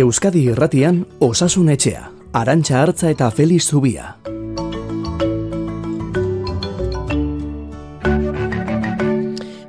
Euskadi 0.00 0.46
Irratian 0.48 1.02
Osasun 1.20 1.68
Etxea, 1.68 2.06
Arantxa 2.32 2.78
Artza 2.80 3.10
eta 3.12 3.26
Feliz 3.30 3.66
Zubia. 3.68 4.14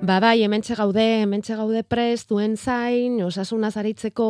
Ba 0.02 0.20
bai, 0.23 0.44
hementxe 0.46 0.75
gaude, 0.80 1.04
hementxe 1.25 1.55
gaude 1.59 1.84
prest, 1.84 2.30
duen 2.32 2.55
zain, 2.55 3.20
osasuna 3.25 3.71
zaritzeko 3.71 4.28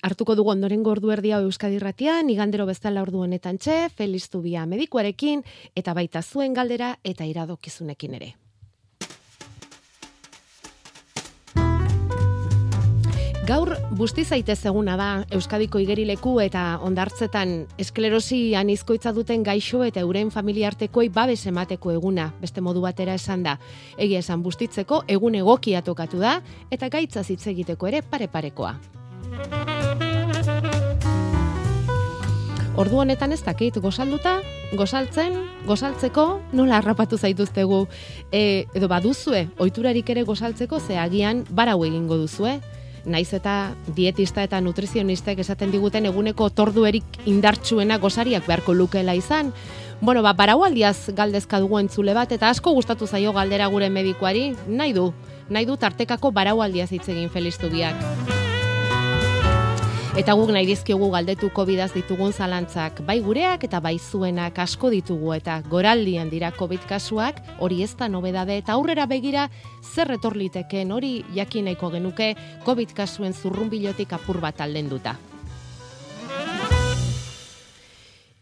hartuko 0.00 0.36
dugu 0.40 0.54
ondoren 0.54 0.82
gordu 0.82 1.12
erdia 1.12 1.40
Euskadi 1.44 1.76
Irratian, 1.80 2.30
igandero 2.32 2.64
bezala 2.68 3.04
ordu 3.04 3.20
honetan 3.26 3.60
txe, 3.60 3.90
Feliz 3.96 4.30
Zubia 4.30 4.64
medikuarekin, 4.64 5.44
eta 5.76 5.92
baita 5.92 6.22
zuen 6.22 6.56
galdera 6.56 6.96
eta 7.04 7.28
iradokizunekin 7.28 8.20
ere. 8.20 8.32
Gaur 13.42 13.72
busti 13.98 14.22
zaitez 14.22 14.60
eguna 14.70 14.92
da 14.94 15.06
Euskadiko 15.34 15.80
igerileku 15.82 16.36
eta 16.44 16.76
ondartzetan 16.86 17.54
esklerosi 17.82 18.52
anizkoitza 18.54 19.10
duten 19.16 19.42
gaixo 19.42 19.80
eta 19.82 19.98
euren 20.04 20.28
familiartekoi 20.30 21.08
babes 21.10 21.40
emateko 21.50 21.90
eguna, 21.90 22.28
beste 22.38 22.62
modu 22.62 22.84
batera 22.84 23.16
esan 23.18 23.42
da. 23.42 23.56
Egia 23.98 24.20
esan 24.22 24.44
bustitzeko 24.44 25.00
egun 25.10 25.34
egokia 25.34 25.80
tokatu 25.82 26.20
da 26.22 26.36
eta 26.70 26.86
gaitza 26.88 27.24
hitz 27.26 27.48
egiteko 27.50 27.88
ere 27.90 28.02
pare-parekoa. 28.02 28.76
Ordu 32.78 33.00
honetan 33.02 33.34
ez 33.34 33.40
dakit 33.42 33.74
gozalduta, 33.82 34.36
gozaltzen, 34.78 35.34
gozaltzeko 35.66 36.28
nola 36.52 36.78
harrapatu 36.78 37.18
zaituztegu 37.18 37.88
e, 38.30 38.68
edo 38.72 38.86
baduzue, 38.88 39.48
ohiturarik 39.58 40.14
ere 40.14 40.22
gozaltzeko 40.22 40.78
ze 40.78 40.96
agian 40.98 41.42
barau 41.50 41.82
egingo 41.84 42.16
duzue 42.22 42.60
naiz 43.04 43.32
eta 43.34 43.72
dietista 43.96 44.42
eta 44.42 44.60
nutrizionistek 44.60 45.38
esaten 45.42 45.72
diguten 45.72 46.06
eguneko 46.06 46.50
torduerik 46.50 47.04
indartsuena 47.26 47.98
gozariak 47.98 48.46
beharko 48.46 48.74
lukela 48.74 49.14
izan. 49.14 49.52
Bueno, 50.00 50.22
ba, 50.22 50.32
baraualdiaz 50.34 51.14
galdezka 51.14 51.60
dugu 51.62 51.78
entzule 51.78 52.14
bat, 52.14 52.32
eta 52.34 52.50
asko 52.50 52.74
gustatu 52.74 53.06
zaio 53.06 53.32
galdera 53.32 53.68
gure 53.70 53.90
medikuari, 53.90 54.50
nahi 54.66 54.92
du, 54.98 55.12
nahi 55.48 55.66
du 55.66 55.76
tartekako 55.78 56.32
baraualdiaz 56.34 56.90
hitz 56.90 57.08
egin 57.08 57.30
feliztu 57.30 57.70
biak. 57.70 58.41
Eta 60.12 60.34
guk 60.36 60.50
nahi 60.52 60.66
dizkiogu 60.68 61.06
galdetu 61.08 61.48
covid 61.56 61.78
ditugun 61.94 62.34
zalantzak, 62.36 62.98
bai 63.00 63.22
gureak 63.24 63.62
eta 63.64 63.80
bai 63.80 63.96
zuenak 63.98 64.58
asko 64.58 64.90
ditugu 64.90 65.32
eta 65.32 65.62
goraldian 65.62 66.28
dira 66.28 66.50
COVID 66.52 66.84
kasuak, 66.86 67.40
hori 67.58 67.82
ez 67.82 67.96
da 67.96 68.08
nobedade 68.08 68.58
eta 68.58 68.74
aurrera 68.74 69.06
begira 69.06 69.48
zer 69.80 70.08
retorliteken 70.08 70.92
hori 70.92 71.24
jakinaiko 71.32 71.90
genuke 71.90 72.34
COVID 72.62 72.92
kasuen 72.92 73.32
zurrunbilotik 73.32 74.12
apur 74.12 74.38
bat 74.38 74.60
alden 74.60 74.90
duta. 74.90 75.16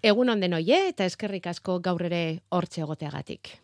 Egun 0.02 0.28
onden 0.28 0.54
oie 0.54 0.88
eta 0.88 1.04
eskerrik 1.06 1.46
asko 1.46 1.78
gaur 1.78 2.02
ere 2.02 2.40
hortxe 2.50 2.82
egoteagatik. 2.82 3.60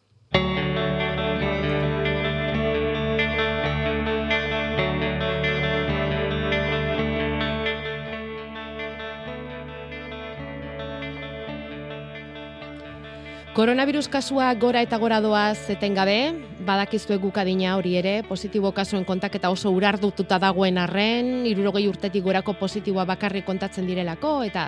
Koronavirus 13.57 14.11
kasua 14.13 14.51
gora 14.61 14.83
eta 14.85 14.99
gora 15.01 15.17
doaz 15.25 15.71
etengabe, 15.73 16.37
badakiztu 16.69 17.15
egukadina 17.15 17.79
hori 17.79 17.95
ere, 17.97 18.19
positibo 18.29 18.69
kasuen 18.77 19.07
kontaketa 19.09 19.49
oso 19.49 19.73
urardututa 19.73 20.37
dagoen 20.37 20.77
arren, 20.77 21.31
irurogei 21.49 21.87
urtetik 21.89 22.27
gorako 22.27 22.53
positiboa 22.61 23.07
bakarri 23.09 23.41
kontatzen 23.47 23.89
direlako, 23.89 24.35
eta 24.45 24.67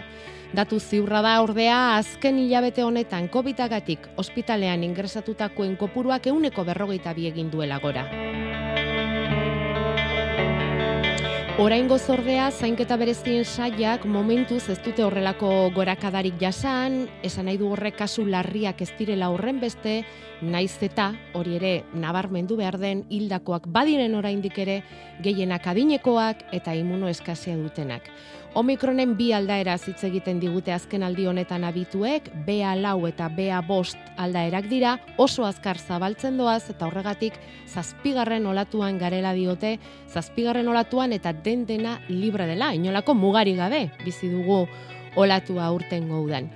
datu 0.57 0.81
ziurra 0.81 1.21
da 1.21 1.35
ordea 1.45 1.99
azken 1.99 2.41
hilabete 2.41 2.81
honetan 2.81 3.29
COVID-agatik 3.29 4.09
ospitalean 4.17 4.89
ingresatutakoen 4.89 5.77
kopuruak 5.77 6.33
euneko 6.33 6.65
berrogeita 6.65 7.13
biegin 7.13 7.53
duela 7.53 7.77
gora. 7.85 8.09
Oraingo 11.59 11.97
zordea 11.99 12.53
zainketa 12.55 12.95
berezien 13.01 13.43
saiak 13.43 14.05
momentuz 14.07 14.61
ez 14.71 14.77
dute 14.85 15.03
horrelako 15.03 15.49
gorakadarik 15.75 16.37
jasan, 16.39 17.01
esan 17.27 17.49
nahi 17.51 17.59
du 17.59 17.73
horrek 17.75 17.97
kasu 17.99 18.23
larriak 18.31 18.79
ez 18.87 18.93
direla 18.95 19.33
horren 19.35 19.59
beste, 19.59 20.05
naiz 20.39 20.77
eta 20.87 21.09
hori 21.35 21.57
ere 21.59 21.73
nabarmendu 21.99 22.55
behar 22.61 22.79
den 22.79 23.03
hildakoak 23.11 23.67
badiren 23.75 24.15
oraindik 24.15 24.55
ere 24.63 24.85
gehienak 25.27 25.67
adinekoak 25.67 26.47
eta 26.55 26.79
imunoeskazia 26.79 27.59
dutenak. 27.59 28.07
Omikronen 28.57 29.13
bi 29.19 29.29
aldaera 29.37 29.75
hitz 29.77 30.01
egiten 30.09 30.39
digute 30.41 30.73
azken 30.73 31.03
aldi 31.05 31.27
honetan 31.29 31.67
abituek, 31.69 32.31
BA 32.47 32.73
lau 32.81 33.07
eta 33.07 33.29
BA 33.29 33.61
bost 33.69 33.99
aldaerak 34.17 34.71
dira, 34.71 34.95
oso 35.21 35.45
azkar 35.45 35.79
zabaltzen 35.79 36.39
doaz 36.41 36.71
eta 36.71 36.87
horregatik 36.89 37.37
zazpigarren 37.69 38.47
olatuan 38.47 38.99
garela 38.99 39.35
diote, 39.37 39.77
zazpigarren 40.09 40.69
olatuan 40.69 41.13
eta 41.13 41.33
den 41.33 41.67
dena 41.67 41.99
libre 42.09 42.47
dela, 42.49 42.73
inolako 42.75 43.15
mugari 43.15 43.55
gabe 43.55 43.91
bizi 44.05 44.33
dugu 44.33 44.65
olatua 45.17 45.71
urten 45.73 46.09
gaudan. 46.09 46.49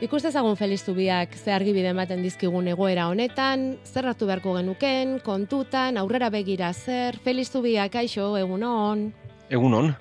Ikuste 0.00 0.28
ezagun 0.28 0.56
feliz 0.56 0.84
biak 0.96 1.34
ze 1.36 1.52
argibide 1.52 1.88
ematen 1.92 2.22
dizkigun 2.22 2.68
egoera 2.68 3.08
honetan, 3.08 3.78
zerratu 3.84 4.26
beharko 4.26 4.54
genuken, 4.56 5.18
kontutan, 5.24 5.96
aurrera 5.96 6.30
begira 6.30 6.72
zer, 6.72 7.18
feliz 7.24 7.50
biak, 7.52 7.94
aixo, 7.96 8.36
egun 8.36 8.62
hon. 8.62 9.12
Egun 9.50 9.74
hon. 9.74 9.94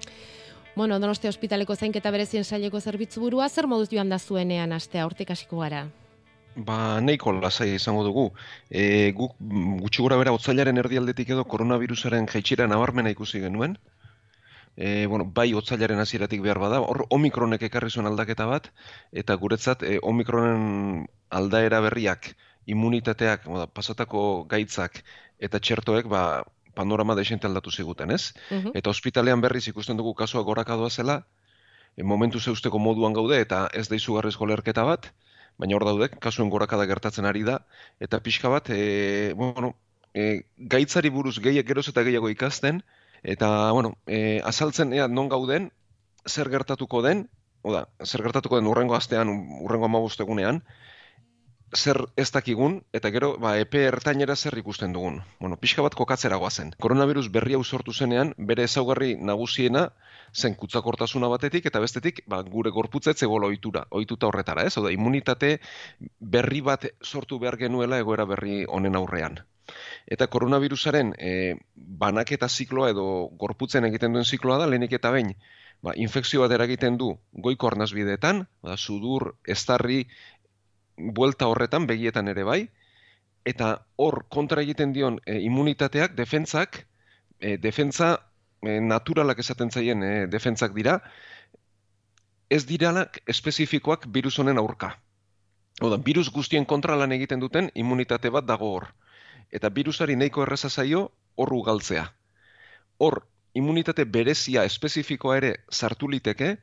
Bueno, 0.80 0.96
donosti 1.04 1.28
ospitaleko 1.28 1.76
zainketa 1.76 2.12
berezien 2.16 2.46
saileko 2.48 2.80
zerbitzu 2.80 3.20
burua, 3.20 3.50
zer 3.50 3.66
moduz 3.68 3.90
joan 3.92 4.14
da 4.14 4.18
zuenean 4.18 4.72
astea, 4.72 5.04
hortik 5.08 5.34
hasiko 5.34 5.58
gara? 5.60 5.82
Ba, 6.68 6.78
nahiko 7.04 7.34
lasai 7.36 7.74
izango 7.74 8.06
dugu. 8.08 8.24
E, 8.70 8.84
guk 9.18 9.34
gutxi 9.82 10.06
gora 10.06 10.16
bera 10.22 10.32
otzailaren 10.38 10.80
erdialdetik 10.80 11.34
edo 11.36 11.44
koronavirusaren 11.54 12.30
jaitxira 12.32 12.68
nabarmena 12.72 13.12
ikusi 13.12 13.42
genuen. 13.44 13.76
E, 14.78 15.06
bueno, 15.12 15.26
bai 15.40 15.50
otzailaren 15.62 16.00
hasieratik 16.00 16.46
behar 16.48 16.62
bada, 16.64 16.80
hor 16.80 17.04
omikronek 17.18 17.66
ekarri 17.68 17.92
zuen 17.92 18.08
aldaketa 18.08 18.48
bat, 18.48 18.72
eta 19.24 19.36
guretzat 19.44 19.84
e, 19.84 19.98
omikronen 20.14 21.10
aldaera 21.42 21.84
berriak, 21.90 22.32
immunitateak, 22.72 23.52
pasatako 23.76 24.24
gaitzak 24.56 25.04
eta 25.44 25.60
txertoek, 25.60 26.08
ba, 26.08 26.24
panorama 26.74 27.16
desente 27.16 27.48
aldatu 27.48 27.72
ziguten, 27.72 28.12
ez? 28.12 28.34
Mhm. 28.50 28.72
Eta 28.74 28.90
ospitalean 28.90 29.42
berriz 29.42 29.68
ikusten 29.68 29.98
dugu 29.98 30.14
kasua 30.14 30.44
goraka 30.44 30.78
zela, 30.90 31.26
e, 31.98 32.04
momentu 32.04 32.40
zeusteko 32.40 32.80
moduan 32.80 33.14
gaude, 33.14 33.40
eta 33.42 33.68
ez 33.74 33.88
da 33.90 33.96
izugarriz 33.96 34.36
golerketa 34.36 34.84
bat, 34.84 35.12
baina 35.58 35.76
hor 35.76 35.86
daude, 35.86 36.10
kasuen 36.24 36.50
gorakada 36.50 36.86
gertatzen 36.86 37.26
ari 37.26 37.44
da, 37.44 37.60
eta 38.00 38.20
pixka 38.24 38.50
bat, 38.50 38.70
e, 38.70 39.34
bueno, 39.36 39.76
e, 40.14 40.46
gaitzari 40.58 41.10
buruz 41.10 41.38
gehiak 41.44 41.68
geroz 41.68 41.88
eta 41.92 42.04
gehiago 42.08 42.30
ikasten, 42.30 42.84
eta, 43.24 43.72
bueno, 43.76 43.98
e, 44.08 44.40
azaltzen 44.46 44.94
ea 44.94 45.08
non 45.08 45.30
gauden, 45.30 45.72
zer 46.28 46.50
gertatuko 46.50 47.02
den, 47.04 47.28
oda, 47.62 47.88
zer 48.06 48.24
gertatuko 48.24 48.60
den 48.60 48.70
urrengo 48.72 48.96
astean, 48.96 49.32
urrengo 49.60 49.90
amabostegunean, 49.90 50.64
zer 51.76 52.00
ez 52.18 52.30
dakigun, 52.32 52.80
eta 52.94 53.12
gero, 53.14 53.36
ba, 53.42 53.56
epe 53.60 53.84
ertainera 53.88 54.36
zer 54.36 54.58
ikusten 54.58 54.94
dugun. 54.94 55.20
Bueno, 55.40 55.58
pixka 55.58 55.84
bat 55.86 55.96
kokatzera 55.96 56.38
guazen. 56.42 56.74
Koronavirus 56.82 57.30
berri 57.32 57.54
hau 57.58 57.64
sortu 57.64 57.94
zenean, 57.94 58.34
bere 58.38 58.64
ezaugarri 58.64 59.16
nagusiena 59.16 59.90
zen 60.34 60.56
kutsakortasuna 60.56 61.30
batetik, 61.30 61.66
eta 61.66 61.80
bestetik, 61.80 62.24
ba, 62.28 62.42
gure 62.44 62.72
gorputzetze 62.72 63.28
gola 63.28 63.48
ohitura, 63.48 63.86
ohituta 63.92 64.28
horretara, 64.28 64.66
ez? 64.66 64.78
Oda, 64.78 64.92
immunitate 64.92 65.60
berri 66.20 66.62
bat 66.62 66.90
sortu 67.04 67.40
behar 67.40 67.58
genuela 67.58 68.00
egoera 68.00 68.26
berri 68.26 68.66
honen 68.68 68.96
aurrean. 68.96 69.40
Eta 70.10 70.26
koronavirusaren 70.28 71.14
e, 71.18 71.56
banaketa 71.76 72.50
zikloa 72.50 72.90
edo 72.96 73.06
gorputzen 73.38 73.86
egiten 73.86 74.14
duen 74.14 74.26
zikloa 74.26 74.58
da, 74.58 74.68
lehenik 74.70 74.96
eta 74.98 75.12
behin, 75.14 75.36
ba, 75.86 75.94
infekzio 75.96 76.42
bat 76.44 76.54
eragiten 76.56 76.98
du 76.98 77.12
goiko 77.46 77.70
arnazbideetan, 77.70 78.46
ba, 78.66 78.78
sudur, 78.78 79.36
estarri, 79.48 80.06
buelta 81.00 81.48
horretan 81.48 81.88
begietan 81.88 82.28
ere 82.28 82.44
bai 82.44 82.62
eta 83.48 83.86
hor 83.96 84.26
kontra 84.30 84.62
egiten 84.62 84.94
dion 84.94 85.20
e, 85.26 85.40
immunitateak 85.48 86.16
defentsak 86.16 86.86
e, 87.40 87.58
defentsa 87.58 88.18
e, 88.62 88.80
naturalak 88.84 89.40
esaten 89.40 89.72
zaien 89.72 90.04
e, 90.04 90.28
defentsak 90.28 90.76
dira 90.76 91.00
ez 92.50 92.66
diralak 92.66 93.22
espezifikoak 93.30 94.08
virus 94.10 94.40
honen 94.40 94.58
aurka. 94.58 94.96
Oda, 95.82 95.98
virus 95.98 96.32
guztien 96.34 96.66
kontra 96.66 96.96
lan 96.98 97.12
egiten 97.16 97.40
duten 97.40 97.70
immunitate 97.76 98.32
bat 98.34 98.46
dago 98.46 98.72
hor. 98.74 98.88
Eta 99.52 99.70
virusari 99.70 100.16
nahiko 100.18 100.44
erreza 100.44 100.70
zaio 100.70 101.12
hor 101.36 101.54
galtzea. 101.66 102.08
Hor, 102.98 103.22
immunitate 103.54 104.06
berezia 104.06 104.66
espezifikoa 104.66 105.38
ere 105.38 105.54
sartu 105.72 106.10
liteke, 106.10 106.58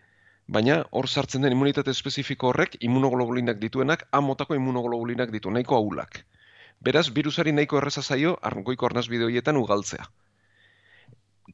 baina 0.48 0.76
hor 0.90 1.08
sartzen 1.08 1.42
den 1.42 1.52
immunitate 1.52 1.90
espezifiko 1.90 2.48
horrek 2.48 2.76
immunoglobulinak 2.88 3.58
dituenak 3.62 4.06
amotako 4.12 4.54
immunoglobulinak 4.54 5.30
ditu, 5.30 5.50
nahiko 5.50 5.76
ahulak. 5.76 6.22
Beraz, 6.80 7.08
virusari 7.10 7.52
nahiko 7.52 7.78
erreza 7.78 8.02
zaio, 8.02 8.36
arngoiko 8.42 8.86
arnaz 8.86 9.08
bideoietan 9.08 9.56
ugaltzea. 9.56 10.06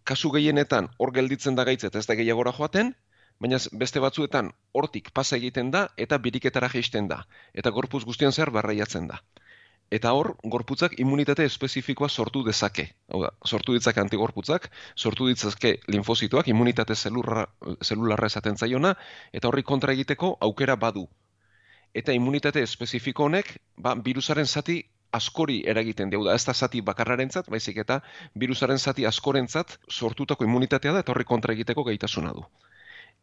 kasu 0.05 0.31
gehienetan 0.35 0.89
hor 0.99 1.13
gelditzen 1.13 1.55
da 1.55 1.65
gaitz 1.69 1.85
eta 1.85 1.99
ez 1.99 2.07
da 2.07 2.15
gehiagora 2.19 2.53
joaten, 2.59 2.95
baina 3.41 3.59
beste 3.83 4.01
batzuetan 4.01 4.51
hortik 4.73 5.11
pasa 5.19 5.37
egiten 5.37 5.71
da 5.75 5.83
eta 6.05 6.19
biriketara 6.19 6.69
jaisten 6.75 7.09
da. 7.09 7.23
Eta 7.55 7.71
gorpuz 7.71 8.05
guztian 8.05 8.33
zer 8.33 8.51
barraiatzen 8.51 9.09
da. 9.11 9.21
Eta 9.93 10.15
hor, 10.17 10.31
gorputzak 10.53 10.95
immunitate 11.05 11.45
espezifikoa 11.45 12.09
sortu 12.09 12.41
dezake. 12.47 12.87
Hau 13.13 13.19
da, 13.27 13.31
sortu 13.45 13.75
ditzake 13.77 14.01
antigorputzak, 14.01 14.71
sortu 14.97 15.27
ditzake 15.29 15.75
linfozitoak, 15.93 16.49
immunitate 16.49 16.97
zelurra, 16.97 17.45
zelularra 17.85 18.31
esaten 18.33 18.57
zaiona, 18.57 18.95
eta 19.33 19.51
horri 19.51 19.67
kontra 19.73 19.93
egiteko 19.93 20.33
aukera 20.49 20.79
badu. 20.87 21.05
Eta 21.93 22.17
immunitate 22.17 22.63
espezifiko 22.65 23.29
honek, 23.29 23.53
ba, 23.77 23.93
virusaren 24.09 24.49
zati 24.49 24.81
askori 25.13 25.61
eragiten 25.69 26.09
dugu 26.11 26.31
da, 26.31 26.39
ez 26.41 26.47
da 26.49 26.55
zati 26.55 26.81
bakarrarentzat, 26.81 27.53
baizik 27.53 27.85
eta 27.85 28.01
virusaren 28.45 28.81
zati 28.81 29.05
askorentzat 29.07 29.77
sortutako 29.91 30.49
immunitatea 30.49 30.97
da, 30.97 31.05
eta 31.05 31.13
horri 31.13 31.29
kontra 31.29 31.53
egiteko 31.53 31.85
gaitasuna 31.91 32.33
du. 32.39 32.49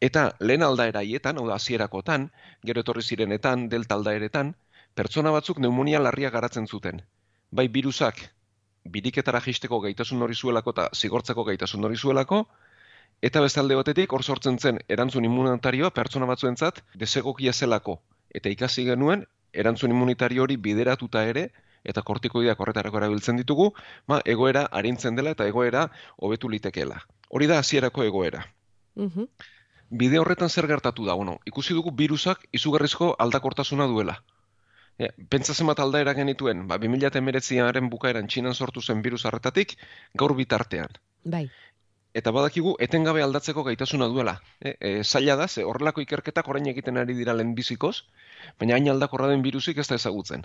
Eta 0.05 0.29
lehen 0.39 0.63
aldaera 0.63 1.01
hietan, 1.03 1.41
hau 1.41 1.47
da, 1.49 1.57
azieраkotan, 1.57 2.29
gero 2.63 2.85
etorri 2.85 3.01
zirenetan, 3.03 3.67
delta 3.73 3.97
aldaeretan, 3.97 4.53
pertsona 4.95 5.31
batzuk 5.31 5.57
pneumonia 5.57 5.99
larria 5.99 6.29
garatzen 6.29 6.67
zuten. 6.67 7.01
Bai 7.51 7.67
virusak 7.67 8.21
biriketara 8.95 9.41
jisteko 9.45 9.79
gaitasun 9.85 10.21
hori 10.21 10.35
zuelako 10.35 10.73
eta 10.75 10.89
zigortzeko 10.95 11.43
gaitasun 11.49 11.85
hori 11.85 11.97
zuelako, 11.97 12.45
eta 13.21 13.41
beste 13.41 13.59
alde 13.59 13.75
batetik 13.79 14.13
hor 14.13 14.23
sortzen 14.23 14.59
zen 14.59 14.79
erantzun 14.87 15.25
immunitarioa 15.25 15.89
pertsona 15.91 16.25
batzuentzat 16.25 16.83
desegokia 16.95 17.53
zelako. 17.53 17.99
Eta 18.33 18.49
ikasi 18.49 18.85
genuen, 18.85 19.25
erantzun 19.53 19.91
immunitario 19.91 20.43
hori 20.43 20.57
bideratuta 20.57 21.23
ere, 21.25 21.49
eta 21.83 22.01
kortikoideak 22.01 22.59
horretarako 22.59 22.99
erabiltzen 23.01 23.39
ditugu, 23.39 23.71
ma 24.07 24.19
egoera 24.25 24.67
arintzen 24.81 25.15
dela 25.15 25.31
eta 25.35 25.47
egoera 25.47 25.87
hobetu 26.17 26.49
litekeela. 26.49 26.99
Hori 27.29 27.47
da 27.47 27.59
hasierako 27.59 28.03
egoera. 28.03 28.45
Mhm 28.95 29.29
bide 29.89 30.19
horretan 30.19 30.49
zer 30.49 30.67
gertatu 30.67 31.05
da, 31.05 31.13
bueno, 31.13 31.39
ikusi 31.45 31.73
dugu 31.73 31.91
virusak 31.95 32.45
izugarrizko 32.53 33.15
aldakortasuna 33.19 33.87
duela. 33.89 34.19
E, 34.99 35.09
pentsa 35.31 35.53
zemat 35.55 35.79
aldaera 35.79 36.13
genituen, 36.17 36.65
ba, 36.67 36.77
2008aren 36.83 37.87
bukaeran 37.93 38.27
txinan 38.27 38.55
sortu 38.55 38.81
zen 38.81 39.01
virus 39.05 39.23
harretatik, 39.25 39.77
gaur 40.21 40.35
bitartean. 40.35 40.99
Bai. 41.23 41.45
Eta 42.19 42.33
badakigu, 42.35 42.73
etengabe 42.83 43.23
aldatzeko 43.23 43.63
gaitasuna 43.63 44.09
duela. 44.11 44.35
E, 44.59 44.75
e, 44.79 44.91
zaila 45.03 45.37
da, 45.39 45.47
ze 45.47 45.63
horrelako 45.63 46.03
ikerketak 46.03 46.47
orain 46.51 46.67
egiten 46.71 46.97
ari 46.97 47.15
dira 47.15 47.35
lehen 47.37 47.55
bizikoz, 47.55 47.95
baina 48.59 48.75
hain 48.75 48.89
aldakorra 48.91 49.29
den 49.31 49.45
virusik 49.45 49.77
ez 49.77 49.87
da 49.87 49.95
ezagutzen. 50.01 50.43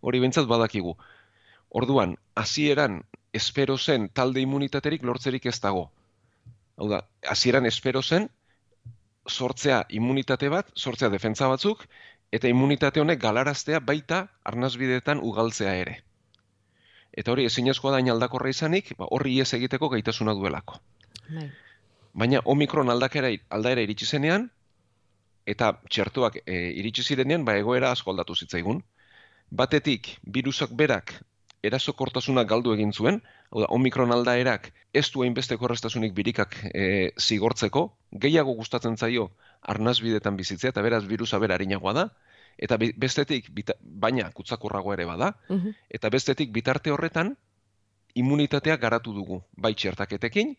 Hori 0.00 0.22
bentsat 0.22 0.46
badakigu. 0.46 0.94
Orduan, 1.80 2.14
hasieran 2.34 3.00
espero 3.32 3.76
zen 3.76 4.08
talde 4.14 4.40
immunitaterik 4.44 5.02
lortzerik 5.02 5.46
ez 5.50 5.58
dago. 5.60 5.88
Hau 6.76 6.88
da, 6.92 7.02
hasieran 7.34 7.66
espero 7.66 8.02
zen, 8.02 8.28
sortzea 9.26 9.80
immunitate 9.98 10.48
bat, 10.52 10.70
sortzea 10.76 11.08
defentza 11.10 11.48
batzuk, 11.50 11.86
eta 12.32 12.48
immunitate 12.48 13.00
honek 13.00 13.20
galaraztea 13.22 13.80
baita 13.80 14.26
arnazbideetan 14.44 15.20
ugaltzea 15.22 15.74
ere. 15.82 16.00
Eta 17.16 17.32
hori 17.32 17.46
ezinezkoa 17.48 17.94
da 17.94 18.00
inaldakorra 18.02 18.50
izanik, 18.52 18.92
ba, 18.98 19.08
horri 19.10 19.38
ez 19.40 19.52
egiteko 19.56 19.88
gaitasuna 19.88 20.34
duelako. 20.36 20.80
Bai. 21.28 21.48
Baina 22.16 22.40
omikron 22.44 22.90
aldakera 22.92 23.30
aldaera 23.50 23.84
iritsi 23.84 24.06
zenean, 24.06 24.50
eta 25.46 25.72
txertuak 25.88 26.40
e, 26.44 26.58
iritsi 26.82 27.04
zirenean, 27.06 27.44
ba, 27.44 27.56
egoera 27.56 27.92
asko 27.94 28.12
aldatu 28.12 28.36
zitzaigun. 28.36 28.82
Batetik, 29.50 30.16
virusak 30.36 30.72
berak 30.76 31.14
erasokortasuna 31.64 32.44
galdu 32.44 32.74
egin 32.74 32.92
zuen, 32.92 33.20
hau 33.50 33.62
da, 33.62 33.68
omikron 33.74 34.12
aldaerak 34.12 34.70
ez 34.94 35.06
du 35.12 35.22
hainbeste 35.24 35.56
korrestasunik 35.56 36.14
birikak 36.14 36.56
e, 36.72 37.12
zigortzeko, 37.18 37.86
gehiago 38.12 38.54
gustatzen 38.58 38.96
zaio 38.96 39.30
arnazbidetan 39.62 40.36
bizitzea, 40.36 40.70
eta 40.70 40.82
beraz 40.82 41.04
virusa 41.06 41.38
bera 41.42 41.56
harinagoa 41.56 41.94
da, 41.96 42.06
eta 42.58 42.78
bestetik, 42.78 43.50
baina 43.80 44.30
kutsakurragoa 44.32 44.94
ere 44.96 45.06
bada, 45.08 45.32
mhm. 45.48 45.74
eta 45.90 46.10
bestetik 46.10 46.52
bitarte 46.52 46.92
horretan 46.92 47.34
immunitatea 48.14 48.76
garatu 48.80 49.12
dugu, 49.12 49.42
bai 49.56 49.74
txertaketekin, 49.74 50.54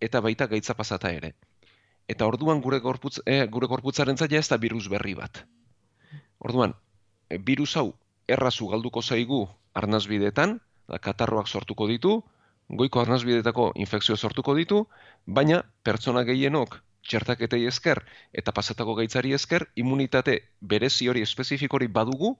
eta 0.00 0.20
baita 0.22 0.46
gaitza 0.46 0.74
pasata 0.78 1.10
ere. 1.10 1.34
Eta 2.08 2.26
orduan 2.26 2.60
gure, 2.64 2.78
gorputz, 2.80 3.18
e, 3.26 3.46
gure 3.46 3.66
gorputzaren 3.66 4.16
zaila 4.16 4.38
ez 4.38 4.48
da 4.48 4.56
virus 4.56 4.86
berri 4.88 5.14
bat. 5.18 5.42
Orduan, 6.38 6.74
e, 7.28 7.38
virus 7.38 7.74
hau 7.76 7.92
errazu 8.28 8.68
galduko 8.68 9.02
zaigu 9.02 9.46
arnazbidetan, 9.74 10.58
da, 10.88 10.98
katarroak 10.98 11.48
sortuko 11.48 11.86
ditu, 11.88 12.22
goiko 12.68 13.00
arnazbidetako 13.00 13.72
infekzio 13.76 14.16
sortuko 14.16 14.54
ditu, 14.54 14.84
baina 15.26 15.62
pertsona 15.84 16.24
gehienok 16.28 16.80
txertaketei 17.08 17.64
esker 17.70 18.02
eta 18.36 18.52
pasatako 18.52 18.94
gaitzari 18.98 19.32
esker 19.32 19.66
immunitate 19.76 20.38
berezi 20.60 21.08
hori 21.08 21.24
espezifikori 21.24 21.88
badugu 21.88 22.34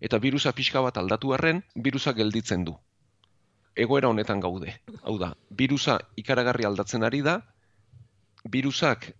eta 0.00 0.20
virusa 0.22 0.52
pixka 0.52 0.82
bat 0.84 0.98
aldatu 1.00 1.32
arren, 1.34 1.62
virusa 1.74 2.12
gelditzen 2.12 2.64
du. 2.64 2.76
Egoera 3.76 4.10
honetan 4.10 4.40
gaude. 4.40 4.74
Hau 5.02 5.16
da, 5.18 5.32
virusa 5.50 5.98
ikaragarri 6.20 6.66
aldatzen 6.68 7.06
ari 7.06 7.22
da, 7.26 7.40
virusak 8.44 9.10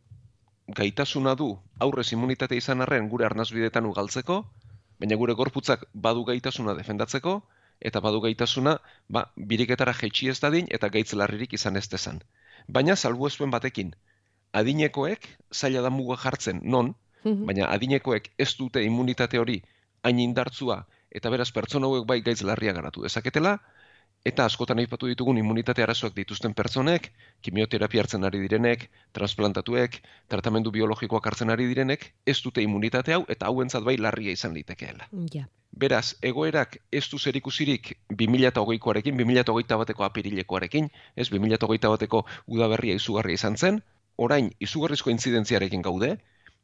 gaitasuna 0.77 1.35
du 1.35 1.51
aurrez 1.79 2.13
immunitate 2.13 2.57
izan 2.57 2.85
arren 2.85 3.09
gure 3.09 3.27
arnazbidetan 3.27 3.87
ugaltzeko, 3.87 4.45
baina 5.01 5.17
gure 5.17 5.35
gorputzak 5.35 5.87
badu 6.07 6.25
gaitasuna 6.29 6.75
defendatzeko, 6.79 7.41
eta 7.81 8.01
badu 8.05 8.21
gaitasuna, 8.21 8.77
ba, 9.09 9.25
biriketara 9.53 9.95
jetxi 9.97 10.29
ez 10.29 10.39
dadin 10.45 10.69
eta 10.79 10.91
gaitz 10.97 11.13
larririk 11.17 11.57
izan 11.57 11.81
ez 11.81 11.87
dezan. 11.89 12.21
Baina 12.69 12.97
salbu 12.97 13.29
ezuen 13.31 13.51
batekin, 13.51 13.95
adinekoek 14.53 15.29
zaila 15.55 15.83
da 15.87 15.91
muga 15.91 16.17
jartzen 16.25 16.61
non, 16.63 16.95
mhm. 17.25 17.45
baina 17.49 17.69
adinekoek 17.75 18.31
ez 18.39 18.51
dute 18.59 18.85
immunitate 18.85 19.39
hori 19.39 19.61
hain 20.03 20.19
indartzua 20.19 20.85
eta 21.11 21.31
beraz 21.31 21.51
pertsona 21.51 21.87
hauek 21.87 22.07
bai 22.07 22.21
gaitz 22.27 22.43
larria 22.43 22.73
garatu 22.73 23.03
dezaketela, 23.07 23.59
eta 24.25 24.45
askotan 24.45 24.79
aipatu 24.83 25.09
ditugun 25.09 25.39
immunitate 25.41 25.83
arazoak 25.83 26.13
dituzten 26.17 26.53
pertsonek, 26.55 27.09
kimioterapia 27.41 28.03
hartzen 28.03 28.25
ari 28.29 28.41
direnek, 28.43 28.89
transplantatuek, 29.17 29.97
tratamendu 30.29 30.73
biologikoak 30.75 31.27
hartzen 31.31 31.51
ari 31.51 31.69
direnek, 31.71 32.11
ez 32.27 32.37
dute 32.45 32.63
immunitate 32.63 33.17
hau 33.17 33.23
eta 33.29 33.49
hauentzat 33.49 33.87
bai 33.87 33.97
larria 33.97 34.35
izan 34.37 34.53
litekeela. 34.55 35.09
Ja. 35.33 35.47
Beraz, 35.71 36.17
egoerak 36.21 36.77
ez 36.93 37.07
du 37.09 37.19
zer 37.19 37.37
ikusirik 37.39 37.95
2008koarekin, 38.13 39.17
2008 39.17 39.79
bateko 39.85 40.05
apirilekoarekin, 40.05 40.91
ez 41.17 41.31
2008 41.31 41.95
bateko 41.95 42.25
udaberria 42.47 42.99
izugarria 43.01 43.41
izan 43.41 43.57
zen, 43.57 43.81
orain 44.17 44.51
izugarrizko 44.61 45.11
intzidentziarekin 45.15 45.83
gaude, 45.83 46.17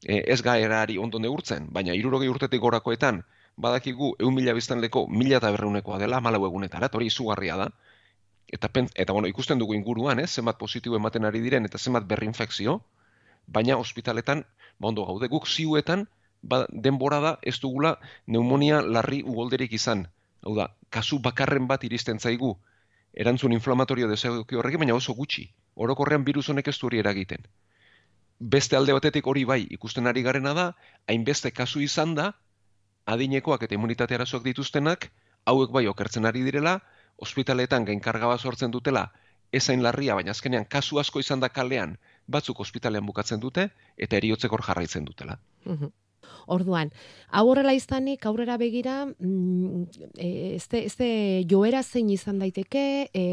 e, 0.05 0.21
ez 0.27 0.43
gaerari 0.43 0.99
ondo 0.99 1.23
neurtzen, 1.23 1.71
baina 1.73 1.95
irurogei 1.97 2.29
urtetik 2.29 2.61
gorakoetan, 2.61 3.23
badakigu 3.57 4.15
eun 4.21 4.35
mila 4.35 4.55
biztanleko 4.55 5.07
mila 5.09 5.39
eta 5.41 5.51
berreunekoa 5.51 5.99
dela, 5.99 6.21
malau 6.21 6.45
egunetara, 6.47 6.91
hori 6.93 7.09
izugarria 7.13 7.57
da. 7.57 7.71
Eta, 8.47 8.69
pen, 8.69 8.89
eta 8.95 9.13
bueno, 9.13 9.29
ikusten 9.29 9.59
dugu 9.59 9.75
inguruan, 9.75 10.21
eh, 10.21 10.27
zenbat 10.27 10.59
positibo 10.59 10.97
ematen 10.97 11.25
ari 11.25 11.41
diren 11.41 11.65
eta 11.65 11.79
zenbat 11.79 12.07
berri 12.07 12.27
infekzio, 12.27 12.81
baina 13.47 13.77
ospitaletan, 13.77 14.45
ba 14.79 14.89
ondo 14.89 15.07
gaude, 15.07 15.29
guk 15.29 15.49
ziuetan, 15.49 16.07
ba, 16.43 16.67
denbora 16.71 17.21
da 17.21 17.39
ez 17.43 17.59
dugula 17.61 17.97
neumonia 18.27 18.83
larri 18.83 19.23
ugolderik 19.23 19.73
izan. 19.73 20.07
Hau 20.43 20.55
da, 20.55 20.69
kasu 20.91 21.19
bakarren 21.19 21.67
bat 21.67 21.85
iristen 21.85 22.21
zaigu, 22.21 22.57
erantzun 23.13 23.53
inflamatorio 23.53 24.09
desegoki 24.09 24.57
horrekin, 24.57 24.85
baina 24.85 24.95
oso 24.95 25.15
gutxi. 25.15 25.49
Orokorrean 25.75 26.25
virus 26.25 26.49
honek 26.51 26.69
ez 26.69 26.79
hori 26.83 27.01
eragiten. 27.03 27.49
Beste 28.39 28.77
alde 28.77 28.93
batetik 28.93 29.27
hori 29.27 29.45
bai 29.45 29.63
ikusten 29.71 30.07
ari 30.07 30.23
garena 30.23 30.53
da, 30.55 30.67
hainbeste 31.09 31.51
kasu 31.51 31.81
izan 31.81 32.15
da, 32.15 32.35
adinekoak 33.07 33.63
eta 33.67 33.75
immunitate 33.79 34.15
arazoak 34.15 34.45
dituztenak, 34.45 35.11
hauek 35.47 35.71
bai 35.73 35.87
okertzen 35.87 36.27
ari 36.27 36.43
direla, 36.47 36.81
ospitaletan 37.23 37.87
gainkarga 37.89 38.27
bat 38.33 38.41
sortzen 38.41 38.75
dutela, 38.75 39.07
ezain 39.53 39.83
larria, 39.83 40.17
baina 40.19 40.35
azkenean 40.35 40.67
kasu 40.69 40.99
asko 40.99 41.23
izan 41.23 41.41
da 41.41 41.49
kalean, 41.49 41.97
batzuk 42.27 42.61
ospitalean 42.61 43.07
bukatzen 43.07 43.41
dute, 43.41 43.71
eta 43.97 44.19
eriotzekor 44.19 44.65
jarraitzen 44.67 45.07
dutela. 45.07 45.39
Mhm. 45.65 45.95
Orduan, 46.47 46.91
hau 47.31 47.45
horrela 47.51 47.73
izanik, 47.75 48.25
aurrera 48.27 48.57
begira, 48.59 49.05
mm, 49.07 49.83
e, 50.19 50.57
ez 50.57 50.97
joera 51.51 51.83
zein 51.83 52.11
izan 52.11 52.39
daiteke, 52.39 53.11
e, 53.13 53.25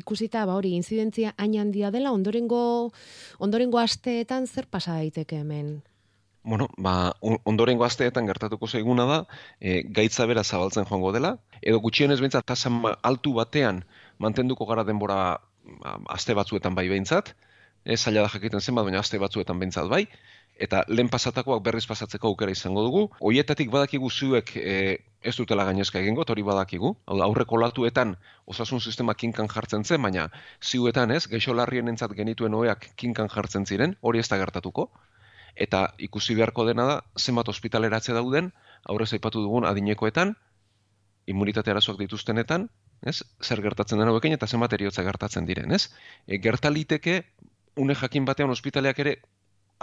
ikusita, 0.00 0.44
ba 0.46 0.54
hori, 0.54 0.74
inzidentzia 0.74 1.34
hain 1.38 1.58
handia 1.58 1.90
dela, 1.90 2.12
ondorengo, 2.12 2.92
ondorengo 3.38 3.78
asteetan 3.78 4.46
zer 4.46 4.66
pasa 4.66 4.98
daiteke 4.98 5.42
hemen? 5.42 5.82
Bueno, 6.46 6.68
ba, 6.78 7.12
ondorengo 7.20 7.84
asteetan 7.84 8.28
gertatuko 8.30 8.68
zaiguna 8.70 9.04
da, 9.10 9.18
e, 9.60 9.82
gaitza 9.98 10.26
bera 10.30 10.44
zabaltzen 10.44 10.86
joango 10.86 11.10
dela, 11.12 11.32
edo 11.60 11.80
gutxienez 11.82 12.20
behintzat 12.22 12.46
tasa 12.46 12.70
altu 13.02 13.34
batean 13.34 13.82
mantenduko 14.22 14.68
gara 14.70 14.84
denbora 14.86 15.18
ba, 15.82 15.98
aste 16.14 16.38
batzuetan 16.38 16.78
bai 16.78 16.86
behintzat, 16.88 17.34
ez 17.84 17.98
zaila 18.00 18.22
da 18.22 18.30
jakiten 18.30 18.62
zenbat, 18.62 18.86
baina 18.86 19.02
aste 19.02 19.18
batzuetan 19.18 19.58
behintzat 19.58 19.90
bai, 19.90 20.06
eta 20.66 20.84
lehen 20.88 21.10
pasatakoak 21.12 21.62
berriz 21.66 21.84
pasatzeko 21.90 22.30
aukera 22.30 22.54
izango 22.54 22.82
dugu. 22.86 23.02
Hoietatik 23.20 23.70
badakigu 23.70 24.10
zuek 24.10 24.54
e, 24.56 24.76
ez 25.20 25.34
dutela 25.36 25.66
gainezka 25.68 26.00
egingo, 26.00 26.24
hori 26.28 26.46
badakigu. 26.46 26.94
Hau 27.06 27.18
aurreko 27.26 27.58
latuetan 27.60 28.16
osasun 28.46 28.80
sistema 28.80 29.14
kinkan 29.14 29.50
jartzen 29.52 29.84
zen, 29.84 30.02
baina 30.02 30.30
ziuetan 30.62 31.10
ez, 31.10 31.26
geixo 31.26 31.54
larrien 31.54 31.88
entzat 31.92 32.14
genituen 32.16 32.54
oeak 32.54 32.90
kinkan 32.96 33.28
jartzen 33.34 33.66
ziren, 33.66 33.98
hori 34.00 34.22
ez 34.22 34.28
da 34.28 34.38
gertatuko. 34.40 34.90
Eta 35.56 35.94
ikusi 36.04 36.34
beharko 36.36 36.66
dena 36.68 36.84
da, 36.88 36.96
zenbat 37.16 37.48
ospitaleratze 37.48 38.12
dauden, 38.12 38.50
aurrez 38.84 39.12
aipatu 39.16 39.40
dugun 39.42 39.64
adinekoetan, 39.64 40.34
immunitate 41.26 41.72
arazoak 41.72 41.98
dituztenetan, 42.02 42.68
ez? 43.02 43.22
Zer 43.42 43.62
gertatzen 43.64 43.98
dena 43.98 44.12
hauekin 44.12 44.36
eta 44.36 44.46
zenbat 44.46 44.76
eriotza 44.76 45.04
gertatzen 45.06 45.48
diren, 45.48 45.72
ez? 45.72 45.88
E, 46.26 46.38
gertaliteke, 46.38 47.22
une 47.76 47.96
jakin 48.02 48.28
batean 48.28 48.52
ospitaleak 48.52 49.00
ere 49.04 49.16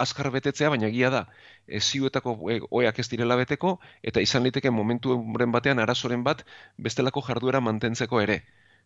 azkar 0.04 0.30
betetzea, 0.34 0.70
baina 0.72 0.88
egia 0.90 1.10
da, 1.14 1.24
e, 1.66 1.80
ziuetako 1.80 2.36
e, 2.50 2.60
oeak 2.70 2.98
ez 2.98 3.08
direla 3.10 3.36
beteko, 3.40 3.78
eta 4.02 4.22
izan 4.24 4.46
liteke 4.46 4.70
momentu 4.70 5.16
batean 5.56 5.82
arazoren 5.82 6.24
bat 6.24 6.44
bestelako 6.88 7.22
jarduera 7.28 7.60
mantentzeko 7.60 8.22
ere. 8.22 8.42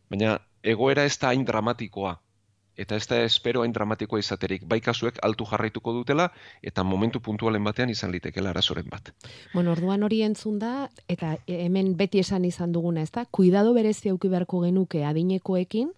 Baina 0.09 0.39
egoera 0.63 1.05
ez 1.05 1.17
da 1.21 1.33
hain 1.33 1.45
dramatikoa, 1.45 2.17
eta 2.79 2.97
ez 2.97 3.07
da 3.11 3.19
espero 3.27 3.65
hain 3.65 3.75
dramatikoa 3.75 4.21
izaterik. 4.23 4.63
Bai 4.71 4.79
kasuek 4.81 5.19
altu 5.27 5.45
jarraituko 5.51 5.93
dutela, 5.97 6.29
eta 6.63 6.85
momentu 6.87 7.21
puntualen 7.21 7.65
batean 7.65 7.91
izan 7.91 8.15
litekela 8.15 8.55
arazoren 8.55 8.87
bat. 8.89 9.11
Bueno, 9.53 9.73
orduan 9.75 10.07
hori 10.07 10.23
entzun 10.23 10.61
da, 10.63 10.89
eta 11.11 11.35
hemen 11.47 11.97
beti 11.99 12.23
esan 12.23 12.47
izan 12.47 12.73
duguna, 12.73 13.03
ez 13.03 13.11
da? 13.11 13.27
Kuidado 13.27 13.75
berezi 13.75 14.15
auki 14.15 14.31
beharko 14.31 14.63
genuke 14.63 15.03
adinekoekin, 15.05 15.91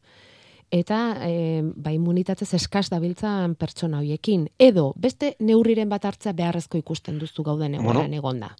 eta 0.70 1.00
e, 1.26 1.60
ba, 1.62 1.92
immunitatez 1.92 2.48
eskaz 2.56 2.88
dabiltzan 2.90 3.58
pertsona 3.60 4.00
hoiekin. 4.00 4.48
Edo, 4.58 4.90
beste 4.96 5.34
neurriren 5.38 5.92
bat 5.92 6.08
hartza 6.08 6.32
beharrezko 6.32 6.80
ikusten 6.80 7.20
duzu 7.20 7.44
gauden 7.44 7.76
egoeran 7.76 8.06
bueno, 8.06 8.20
egonda. 8.22 8.54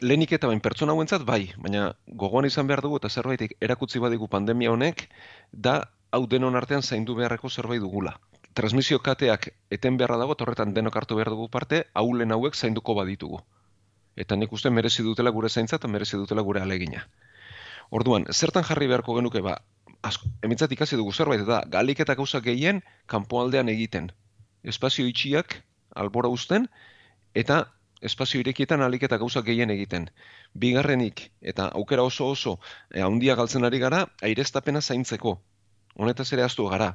Lehenik 0.00 0.32
eta 0.32 0.48
bain 0.48 0.62
pertsona 0.64 0.94
hauentzat 0.96 1.26
bai, 1.28 1.50
baina 1.60 1.90
gogoan 2.06 2.46
izan 2.48 2.70
behar 2.70 2.80
dugu 2.80 2.96
eta 2.96 3.10
zerbait 3.10 3.50
erakutzi 3.60 4.00
badigu 4.00 4.30
pandemia 4.32 4.72
honek, 4.72 5.10
da 5.52 5.82
hau 6.10 6.26
denon 6.26 6.56
artean 6.56 6.82
zaindu 6.82 7.14
beharreko 7.14 7.50
zerbait 7.50 7.80
dugula. 7.80 8.18
Transmisio 8.54 8.98
kateak 8.98 9.50
eten 9.70 9.96
beharra 9.96 10.16
dago, 10.18 10.34
torretan 10.34 10.74
denok 10.74 10.96
hartu 10.96 11.16
behar 11.16 11.30
dugu 11.30 11.48
parte, 11.48 11.84
haulen 11.94 12.32
hauek 12.32 12.54
zainduko 12.54 12.94
baditugu. 12.98 13.40
Eta 14.16 14.36
nik 14.36 14.52
uste 14.52 14.70
merezi 14.70 15.04
dutela 15.06 15.30
gure 15.30 15.48
zaintza 15.48 15.76
eta 15.76 15.88
merezi 15.88 16.16
dutela 16.16 16.42
gure 16.42 16.60
alegina. 16.60 17.06
Orduan, 17.90 18.26
zertan 18.32 18.66
jarri 18.66 18.88
beharko 18.90 19.14
genuke 19.16 19.40
ba, 19.42 19.56
asko, 20.02 20.28
emitzat 20.42 20.72
ikasi 20.72 20.98
dugu 20.98 21.12
zerbait, 21.12 21.42
eta 21.46 21.62
galik 21.70 22.00
eta 22.00 22.14
gauza 22.18 22.40
gehien 22.40 22.82
kanpoaldean 23.06 23.68
egiten. 23.68 24.10
Espazio 24.62 25.06
itxiak 25.06 25.60
albora 25.94 26.28
uzten, 26.28 26.68
eta 27.34 27.64
espazio 28.00 28.40
irekietan 28.40 28.82
alik 28.82 29.04
eta 29.06 29.18
gauza 29.18 29.42
gehien 29.46 29.70
egiten. 29.70 30.08
Bigarrenik, 30.54 31.30
eta 31.40 31.68
aukera 31.80 32.02
oso 32.02 32.30
oso, 32.34 32.58
e, 32.90 33.02
handia 33.02 33.36
galtzen 33.36 33.64
ari 33.64 33.78
gara, 33.78 34.06
aireztapena 34.22 34.80
zaintzeko. 34.80 35.38
Honetaz 36.00 36.30
ere 36.32 36.44
aztu 36.46 36.64
gara. 36.72 36.94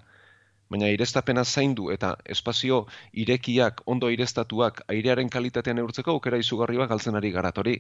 Baina 0.74 0.88
aireztapena 0.90 1.44
zaindu 1.46 1.92
eta 1.94 2.16
espazio 2.36 2.80
irekiak, 3.24 3.84
ondo 3.86 4.08
aireztatuak, 4.10 4.82
airearen 4.90 5.30
kalitatean 5.36 5.82
eurtzeko 5.84 6.16
aukera 6.16 6.40
izugarri 6.42 6.82
bat 6.82 6.90
galtzen 6.90 7.18
ari 7.20 7.32
gara. 7.36 7.52
Tori 7.54 7.76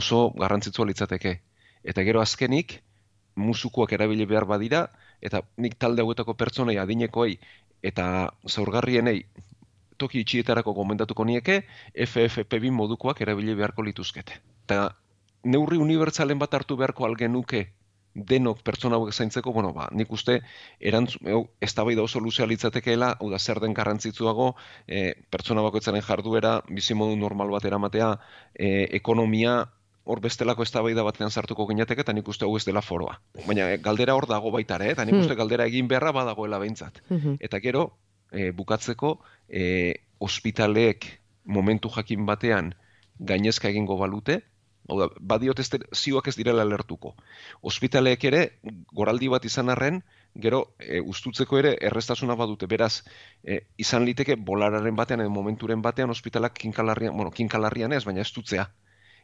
oso 0.00 0.20
garrantzitsua 0.42 0.86
litzateke. 0.90 1.32
Eta 1.82 2.04
gero 2.08 2.20
azkenik, 2.20 2.76
musukoak 3.34 3.96
erabili 3.96 4.28
behar 4.28 4.44
badira, 4.44 4.84
eta 5.24 5.40
nik 5.56 5.78
talde 5.80 6.04
hauetako 6.04 6.36
pertsonei 6.36 6.76
adinekoei 6.78 7.38
eta 7.82 8.06
zaurgarrienei 8.48 9.22
toki 9.98 10.20
itxietarako 10.20 10.74
gomendatuko 10.76 11.24
nieke, 11.24 11.62
FFP2 11.96 12.70
modukoak 12.76 13.20
erabili 13.24 13.54
beharko 13.54 13.86
lituzkete. 13.88 14.36
Eta 14.66 14.90
neurri 15.44 15.80
unibertsalen 15.80 16.38
bat 16.38 16.54
hartu 16.60 16.76
beharko 16.76 17.08
algenuke 17.08 17.70
denok 18.14 18.62
pertsona 18.62 18.96
hauek 18.96 19.14
zaintzeko, 19.14 19.52
bueno, 19.52 19.72
ba, 19.72 19.88
nik 19.92 20.10
uste 20.12 20.40
erantz, 20.80 21.16
ez 21.60 21.74
da 21.74 21.84
oso 22.02 22.20
luzea 22.20 22.46
litzatekeela, 22.46 23.16
hau 23.20 23.30
da 23.30 23.38
zer 23.38 23.60
den 23.60 23.74
garrantzitsuago, 23.74 24.54
e, 24.86 25.14
pertsona 25.30 25.62
bakoitzaren 25.62 26.02
jarduera, 26.02 26.60
bizimodu 26.68 27.16
normal 27.16 27.50
bat 27.50 27.64
eramatea, 27.64 28.18
e, 28.54 28.88
ekonomia, 28.92 29.62
hor 30.04 30.20
bestelako 30.20 30.64
eztabaida 30.66 31.04
batean 31.06 31.30
sartuko 31.30 31.66
ginateke 31.70 32.02
eta 32.02 32.12
nik 32.12 32.28
uste 32.28 32.44
hau 32.44 32.56
ez 32.58 32.64
dela 32.66 32.82
foroa. 32.82 33.18
Baina 33.46 33.68
eh, 33.70 33.78
galdera 33.78 34.16
hor 34.18 34.26
dago 34.26 34.50
baita 34.50 34.78
ere, 34.80 34.92
eta 34.96 35.04
nik 35.06 35.14
uste 35.20 35.32
hmm. 35.32 35.38
galdera 35.38 35.66
egin 35.70 35.88
beharra 35.88 36.12
badagoela 36.16 36.58
behintzat. 36.58 37.02
Hmm. 37.08 37.36
Eta 37.40 37.60
gero, 37.62 37.84
e, 38.32 38.50
bukatzeko, 38.56 39.18
e, 39.48 39.94
ospitaleek 40.22 41.06
momentu 41.44 41.90
jakin 41.94 42.26
batean 42.26 42.74
gainezka 43.18 43.70
egingo 43.70 43.96
balute, 43.98 44.42
hau 44.88 44.98
da, 45.00 45.08
badiot 45.20 45.60
ez 45.62 45.68
zioak 45.94 46.28
ez 46.28 46.36
direla 46.36 46.64
lertuko. 46.64 47.14
Ospitaleek 47.62 48.24
ere, 48.30 48.42
goraldi 48.92 49.28
bat 49.32 49.44
izan 49.44 49.70
arren, 49.72 50.02
gero, 50.34 50.62
e, 50.80 51.00
ustutzeko 51.14 51.58
ere, 51.58 51.76
errestasuna 51.90 52.36
badute, 52.38 52.66
beraz, 52.66 53.02
e, 53.44 53.62
izan 53.78 54.06
liteke, 54.08 54.36
bolararen 54.36 54.96
batean, 54.96 55.24
edo 55.24 55.30
momenturen 55.30 55.82
batean, 55.82 56.10
ospitalak 56.10 56.56
kinkalarrian, 56.58 57.16
bueno, 57.16 57.30
kinkalarrian 57.30 57.92
ez, 57.92 58.04
baina 58.04 58.22
ez 58.22 58.32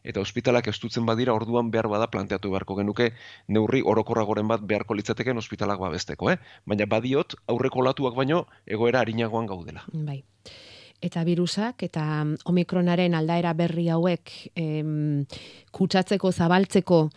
eta 0.05 0.23
ospitalak 0.23 0.69
estutzen 0.71 1.07
badira 1.07 1.35
orduan 1.35 1.71
behar 1.75 1.89
bada 1.91 2.07
planteatu 2.13 2.53
beharko 2.53 2.77
genuke 2.79 3.11
neurri 3.49 3.83
orokorragoren 3.85 4.49
bat 4.49 4.65
beharko 4.73 4.95
litzateken 4.95 5.43
ospitalak 5.43 5.81
babesteko, 5.83 6.31
eh? 6.31 6.39
Baina 6.67 6.87
badiot 6.87 7.35
aurreko 7.55 7.83
latuak 7.83 8.17
baino 8.17 8.45
egoera 8.67 9.03
harinagoan 9.03 9.51
gaudela. 9.51 9.85
Bai. 9.93 10.23
Eta 11.01 11.23
virusak 11.25 11.85
eta 11.87 12.25
omikronaren 12.51 13.15
aldaera 13.15 13.53
berri 13.55 13.89
hauek 13.89 14.33
em, 14.59 15.25
kutsatzeko, 15.71 16.33
zabaltzeko 16.33 17.09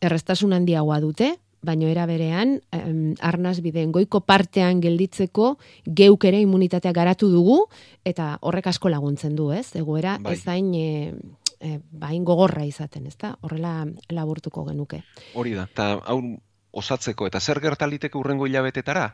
errestasun 0.00 0.52
handiagoa 0.54 1.00
dute, 1.02 1.32
baino 1.66 1.88
era 1.90 2.06
berean 2.06 2.60
em, 2.70 3.14
arnaz 3.20 3.58
bideen 3.64 3.90
goiko 3.92 4.20
partean 4.22 4.80
gelditzeko 4.84 5.56
geuk 5.86 6.24
ere 6.28 6.40
immunitatea 6.44 6.92
garatu 6.94 7.30
dugu 7.32 7.58
eta 8.06 8.36
horrek 8.40 8.70
asko 8.70 8.92
laguntzen 8.92 9.34
du, 9.36 9.50
ez? 9.52 9.74
Egoera 9.74 10.18
bai. 10.22 10.36
ez 10.36 10.44
zain 10.44 10.72
e, 10.78 11.12
e, 11.60 11.78
bain 11.90 12.24
gogorra 12.24 12.64
izaten, 12.64 13.06
ezta? 13.10 13.34
Horrela 13.42 13.80
laburtuko 14.10 14.64
genuke. 14.68 15.02
Hori 15.34 15.56
da. 15.58 15.66
Ta 15.66 15.96
hau 16.06 16.20
osatzeko 16.76 17.26
eta 17.26 17.40
zer 17.40 17.60
gertaliteke 17.64 18.18
urrengo 18.18 18.46
hilabetetara? 18.46 19.08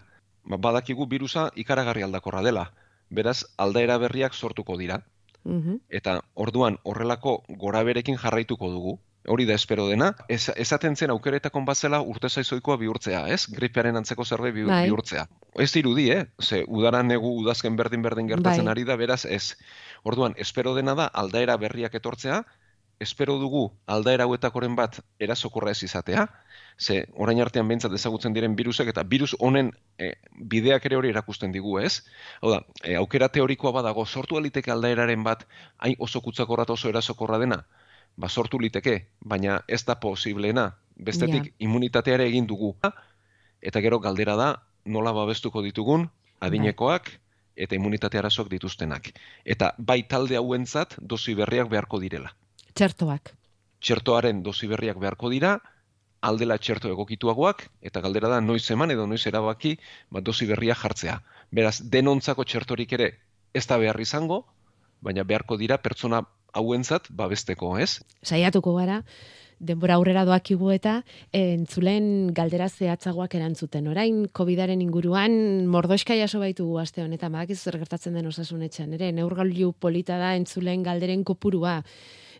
Ba, 0.44 0.58
badakigu 0.58 1.06
virusa 1.08 1.50
ikaragarri 1.56 2.02
aldakorra 2.02 2.42
dela. 2.42 2.70
Beraz, 3.12 3.42
aldaera 3.60 3.98
berriak 4.02 4.34
sortuko 4.34 4.78
dira. 4.80 5.02
Mhm. 5.44 5.80
Eta 5.90 6.20
orduan 6.34 6.78
horrelako 6.82 7.42
goraberekin 7.62 8.18
jarraituko 8.18 8.70
dugu. 8.70 8.98
Hori 9.32 9.44
da 9.46 9.54
espero 9.54 9.84
dena. 9.86 10.08
Ez, 10.28 10.48
esaten 10.64 10.96
zen 10.96 11.12
aukeretakon 11.14 11.66
batzela 11.66 12.00
urte 12.02 12.28
zaizoikoa 12.28 12.76
bihurtzea, 12.80 13.20
ez? 13.30 13.44
Gripearen 13.54 13.96
antzeko 14.00 14.24
zerbait 14.24 14.56
bai. 14.66 14.80
bihurtzea. 14.88 15.28
Ez 15.62 15.70
dirudi, 15.72 16.08
eh? 16.10 16.24
Ze 16.42 16.64
udara 16.66 17.02
negu 17.06 17.30
udazken 17.42 17.76
berdin 17.76 18.02
berdin 18.02 18.26
gertatzen 18.32 18.64
bai. 18.64 18.72
ari 18.72 18.84
da, 18.88 18.96
beraz 18.96 19.24
ez. 19.26 19.56
Orduan, 20.02 20.34
espero 20.36 20.74
dena 20.74 20.96
da 20.98 21.06
aldaera 21.06 21.56
berriak 21.56 21.94
etortzea, 21.94 22.42
espero 23.02 23.36
dugu 23.40 23.66
aldaera 23.86 24.24
hauetakoren 24.28 24.76
bat 24.78 25.00
erasokorra 25.18 25.72
ez 25.74 25.82
izatea, 25.82 26.26
ze 26.78 27.06
orain 27.14 27.40
artean 27.42 27.68
behintzat 27.68 27.92
ezagutzen 27.98 28.32
diren 28.32 28.56
virusek 28.56 28.88
eta 28.92 29.04
virus 29.14 29.34
honen 29.38 29.70
e, 29.98 30.12
bideak 30.54 30.86
ere 30.88 30.96
hori 30.96 31.12
erakusten 31.12 31.52
digu, 31.52 31.78
ez? 31.78 32.02
Hau 32.40 32.50
da, 32.54 32.62
e, 32.82 32.96
aukera 32.96 33.28
teorikoa 33.28 33.72
badago, 33.78 34.06
sortu 34.06 34.38
aliteke 34.38 34.72
aldaeraren 34.72 35.24
bat 35.24 35.46
hain 35.78 35.96
oso 35.98 36.20
kutsakorra 36.20 36.66
oso 36.68 36.88
erasokorra 36.88 37.38
dena, 37.38 37.62
ba 38.16 38.28
sortu 38.28 38.58
liteke, 38.60 39.06
baina 39.20 39.62
ez 39.68 39.84
da 39.84 39.98
posibleena, 40.00 40.72
bestetik 40.96 41.44
yeah. 41.44 41.56
immunitateare 41.68 42.26
egin 42.28 42.46
dugu. 42.46 42.74
Eta 43.62 43.80
gero 43.80 43.98
galdera 44.00 44.36
da, 44.36 44.48
nola 44.84 45.12
babestuko 45.14 45.62
ditugun, 45.62 46.08
adinekoak, 46.40 47.10
eta 47.56 47.76
immunitate 47.76 48.18
arazoak 48.18 48.50
dituztenak. 48.50 49.12
Eta 49.44 49.72
bai 49.78 50.02
talde 50.08 50.36
hauentzat 50.36 50.96
dosi 50.98 51.34
berriak 51.38 51.70
beharko 51.70 52.00
direla. 52.02 52.32
Txertoak. 52.74 53.34
Txertoaren 53.82 54.42
dosi 54.42 54.68
berriak 54.70 54.98
beharko 55.02 55.30
dira, 55.32 55.56
aldela 56.22 56.56
txerto 56.58 56.90
egokituagoak, 56.92 57.66
eta 57.82 58.00
galdera 58.00 58.30
da 58.30 58.40
noiz 58.40 58.64
eman 58.70 58.94
edo 58.94 59.06
noiz 59.10 59.24
erabaki 59.26 59.74
ba, 60.10 60.22
dosi 60.22 60.46
berriak 60.46 60.78
jartzea. 60.84 61.18
Beraz, 61.50 61.80
denontzako 61.82 62.46
txertorik 62.46 62.94
ere 62.98 63.10
ez 63.52 63.66
da 63.66 63.78
behar 63.82 63.98
izango, 64.00 64.44
baina 65.02 65.26
beharko 65.26 65.58
dira 65.60 65.78
pertsona 65.82 66.22
hauentzat 66.54 67.08
babesteko, 67.10 67.74
ez? 67.80 67.98
Saiatuko 68.22 68.76
gara, 68.76 69.02
denbora 69.62 69.96
aurrera 69.98 70.24
doakigu 70.28 70.72
eta 70.74 70.98
entzulen 71.36 72.32
galdera 72.36 72.68
zehatzagoak 72.68 73.36
erantzuten. 73.38 73.86
Orain, 73.88 74.24
COVIDaren 74.34 74.82
inguruan, 74.84 75.36
mordoska 75.70 76.16
jaso 76.18 76.42
baitugu 76.42 76.78
aste 76.82 77.04
honetan, 77.04 77.32
badakiz 77.32 77.60
zer 77.62 77.78
gertatzen 77.82 78.18
den 78.18 78.30
osasunetxean, 78.30 78.92
ere, 78.98 79.12
neurgailu 79.16 79.72
polita 79.72 80.18
da 80.22 80.34
entzulen 80.38 80.84
galderen 80.86 81.24
kopurua. 81.24 81.80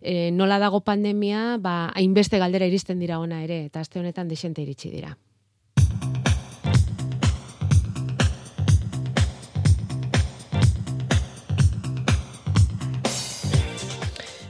E, 0.02 0.32
nola 0.34 0.58
dago 0.58 0.80
pandemia, 0.82 1.58
ba, 1.62 1.92
hainbeste 1.94 2.38
galdera 2.42 2.66
iristen 2.66 2.98
dira 2.98 3.20
ona 3.22 3.44
ere, 3.44 3.64
eta 3.70 3.80
aste 3.80 4.00
honetan 4.00 4.26
desente 4.28 4.62
iritsi 4.62 4.90
dira. 4.90 5.14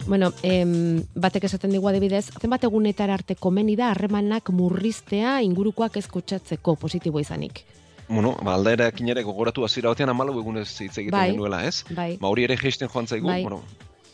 Bueno, 0.07 0.33
em, 0.43 1.05
batek 1.15 1.45
esaten 1.47 1.71
digu 1.73 1.87
adibidez, 1.89 2.27
zenbat 2.41 2.65
egunetara 2.67 3.15
arte 3.15 3.37
komeni 3.37 3.77
da 3.77 3.93
harremanak 3.93 4.51
murriztea 4.51 5.39
ingurukoak 5.45 5.97
ezkutsatzeko 6.01 6.75
positibo 6.77 7.21
izanik. 7.21 7.63
Bueno, 8.09 8.35
ba, 8.43 8.57
aldaerakin 8.59 9.09
ere 9.09 9.23
gogoratu 9.23 9.65
hasiera 9.65 9.93
batean 9.93 10.11
amalau 10.13 10.35
egunez 10.41 10.67
hitz 10.81 10.99
egiten 10.99 11.17
Bai. 11.17 11.31
genuela, 11.31 11.63
ez? 11.65 11.85
Bai. 11.97 12.17
Ba, 12.21 12.29
hori 12.29 12.45
ere 12.45 12.59
geisten 12.61 12.91
joan 12.93 13.07
zaigu, 13.07 13.29
Bai. 13.29 13.41
bueno, 13.43 13.63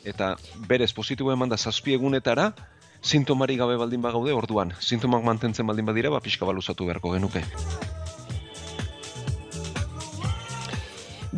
eta 0.09 0.35
berez 0.69 0.93
positibo 0.97 1.33
eman 1.33 1.49
da 1.53 1.57
zazpi 1.57 1.95
egunetara, 1.95 2.53
sintomari 3.03 3.57
gabe 3.57 3.77
baldin 3.77 4.03
bagaude 4.03 4.33
orduan. 4.33 4.73
Sintomak 4.81 5.25
mantentzen 5.25 5.67
baldin 5.67 5.87
badira, 5.87 6.11
ba, 6.11 6.21
pixka 6.21 6.47
baluzatu 6.49 6.89
beharko 6.89 7.13
genuke. 7.15 7.45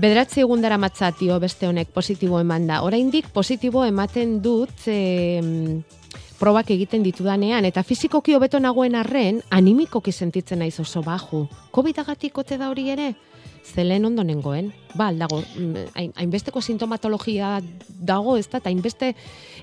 Bederatzi 0.01 0.41
egun 0.41 0.63
dara 0.63 0.79
matzatio 0.79 1.37
beste 1.43 1.67
honek 1.69 1.91
positibo 1.93 2.39
eman 2.41 2.69
da. 2.71 2.81
Oraindik 2.87 3.29
positibo 3.35 3.83
ematen 3.85 4.39
dut 4.41 4.87
em, 4.89 5.83
probak 6.41 6.71
egiten 6.73 7.03
ditudanean, 7.05 7.67
eta 7.69 7.83
fizikoki 7.85 8.33
hobeto 8.33 8.61
nagoen 8.63 8.97
arren, 8.97 9.43
animikoki 9.51 10.13
sentitzen 10.13 10.63
naiz 10.63 10.79
oso 10.81 11.03
baju. 11.05 11.45
COVID-agatik 11.75 12.39
ote 12.39 12.57
da 12.57 12.71
hori 12.71 12.89
ere? 12.95 13.11
Zelen 13.65 14.05
ondo 14.05 14.25
nengoen. 14.25 14.73
Ba, 14.95 15.09
aldago, 15.09 15.43
mm, 15.57 15.75
hain- 15.95 16.13
hainbesteko 16.17 16.61
sintomatologia 16.61 17.61
dago, 17.89 18.37
ez 18.37 18.49
da, 18.51 18.59
eta 18.59 18.69
hainbeste 18.71 19.15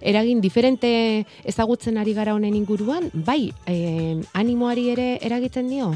eragin 0.01 0.39
diferente 0.41 1.25
ezagutzen 1.43 1.97
ari 1.97 2.13
gara 2.13 2.33
honen 2.33 2.55
inguruan, 2.55 3.09
bai, 3.13 3.53
eh, 3.65 4.21
animoari 4.33 4.89
ere 4.89 5.17
eragiten 5.21 5.67
dio? 5.69 5.93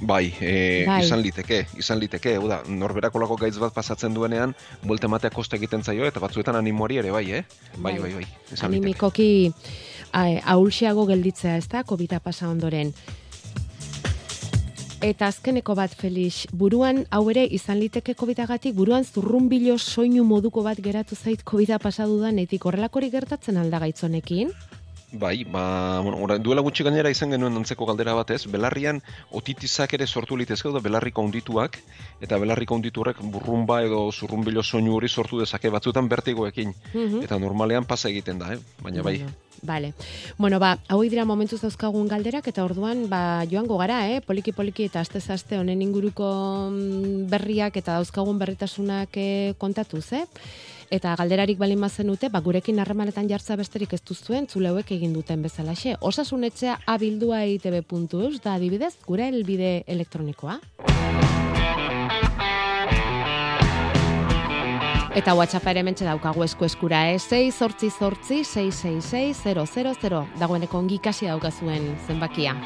Bai, 0.00 0.34
e, 0.40 0.84
Bai. 0.86 1.04
izan 1.04 1.22
liteke, 1.22 1.66
izan 1.78 2.00
liteke, 2.00 2.34
hau 2.36 2.48
da, 2.48 2.62
norberakolako 2.66 3.36
gaitz 3.36 3.56
bat 3.62 3.72
pasatzen 3.72 4.12
duenean, 4.12 4.54
buelta 4.82 5.06
ematea 5.06 5.30
koste 5.30 5.56
egiten 5.56 5.84
zaio, 5.84 6.04
eta 6.04 6.18
batzuetan 6.20 6.56
animoari 6.56 6.98
ere 6.98 7.12
bai, 7.12 7.30
eh? 7.32 7.44
Bai, 7.76 7.92
Bai. 7.94 8.00
bai, 8.02 8.12
bai, 8.14 8.26
izan 8.52 8.72
liteke. 8.72 8.82
animikoki 8.82 9.52
a- 10.12 10.40
ahulxiago 10.52 11.06
gelditzea, 11.06 11.56
ez 11.56 11.68
da, 11.68 11.84
COVID 11.84 12.18
pasa 12.20 12.48
ondoren. 12.48 12.92
Eta 15.04 15.26
azkeneko 15.28 15.74
bat, 15.76 15.92
Felix, 16.00 16.46
buruan, 16.56 17.02
hau 17.12 17.26
ere, 17.28 17.42
izan 17.52 17.76
liteke 17.76 18.14
COVID-agatik, 18.16 18.72
buruan 18.78 19.04
zurrumbilo 19.04 19.76
soinu 19.76 20.24
moduko 20.24 20.62
bat 20.64 20.80
geratu 20.80 21.12
zait 21.14 21.42
COVID 21.44 21.74
pasa 21.82 22.06
dudanetik, 22.08 22.64
horrelakorik 22.64 23.12
gertatzen 23.12 23.60
alda 23.60 23.82
gaitzonekin? 23.82 24.54
Bai, 25.12 25.44
ba, 25.44 26.00
bueno, 26.00 26.16
orain 26.24 26.42
duela 26.42 26.64
gutxi 26.64 26.86
gainera 26.88 27.12
izan 27.12 27.36
genuen 27.36 27.60
antzeko 27.60 27.84
galdera 27.86 28.14
batez, 28.16 28.46
belarrian 28.50 29.02
otitizak 29.30 29.92
ere 29.94 30.08
sortu 30.08 30.38
litezke 30.40 30.72
da 30.72 30.80
belarriko 30.82 31.22
ondituak, 31.22 31.76
eta 32.24 32.40
belarriko 32.40 32.80
onditu 32.80 33.04
horrek 33.04 33.20
burrumba 33.36 33.82
edo 33.84 34.06
zurrumbilo 34.10 34.64
soinu 34.64 34.96
hori 34.96 35.12
sortu 35.12 35.38
dezake 35.44 35.70
batzuetan 35.70 36.08
bertigoekin. 36.08 36.72
Mhm. 36.94 37.22
Eta 37.28 37.38
normalean 37.38 37.84
pasa 37.84 38.08
egiten 38.08 38.40
da, 38.40 38.54
eh? 38.54 38.58
baina 38.80 39.02
bai. 39.02 39.18
Bueno, 39.18 39.53
Vale. 39.64 39.94
Bueno, 40.36 40.60
ba, 40.60 40.76
hauei 40.92 41.08
dira 41.08 41.24
momentuz 41.24 41.62
dauzkagun 41.62 42.08
galderak 42.08 42.46
eta 42.50 42.66
orduan 42.66 43.06
ba 43.08 43.44
joango 43.48 43.78
gara, 43.80 44.02
eh? 44.12 44.20
Poliki 44.20 44.52
poliki 44.52 44.84
eta 44.90 45.00
aste 45.00 45.22
aste 45.32 45.56
honen 45.56 45.80
inguruko 45.80 46.28
mm, 46.68 47.24
berriak 47.32 47.78
eta 47.80 47.96
dauzkagun 47.96 48.38
berritasunak 48.38 49.16
eh, 49.16 49.54
kontatuz, 49.58 50.12
eh? 50.12 50.26
Eta 50.92 51.14
galderarik 51.16 51.58
balin 51.58 51.80
bazenute, 51.80 52.28
ba 52.28 52.44
gurekin 52.44 52.78
harremanetan 52.78 53.28
jartza 53.28 53.56
besterik 53.56 53.96
ez 53.96 54.02
duzuen 54.04 54.46
zuleuek 54.46 54.92
egin 54.92 55.16
duten 55.16 55.42
bezalaxe. 55.42 55.96
Osasunetxea 56.00 56.76
abildua 56.86 57.40
eitb.eus 57.48 58.42
da 58.44 58.58
adibidez 58.58 58.92
gure 59.08 59.32
helbide 59.32 59.78
elektronikoa. 59.88 60.60
Eta 65.14 65.30
WhatsApp 65.38 65.68
ere 65.70 65.84
mentxe 65.86 66.02
daukagu 66.08 66.42
esku 66.42 66.66
eskura, 66.66 67.04
eh? 67.12 67.20
6 67.22 67.54
sortzi 67.54 67.90
sortzi 67.94 68.40
666 68.42 69.44
000 70.10 70.24
dagoeneko 70.42 70.80
ongi 70.82 70.98
ikasi 70.98 71.30
daukazuen 71.30 71.92
zenbakia. 72.08 72.56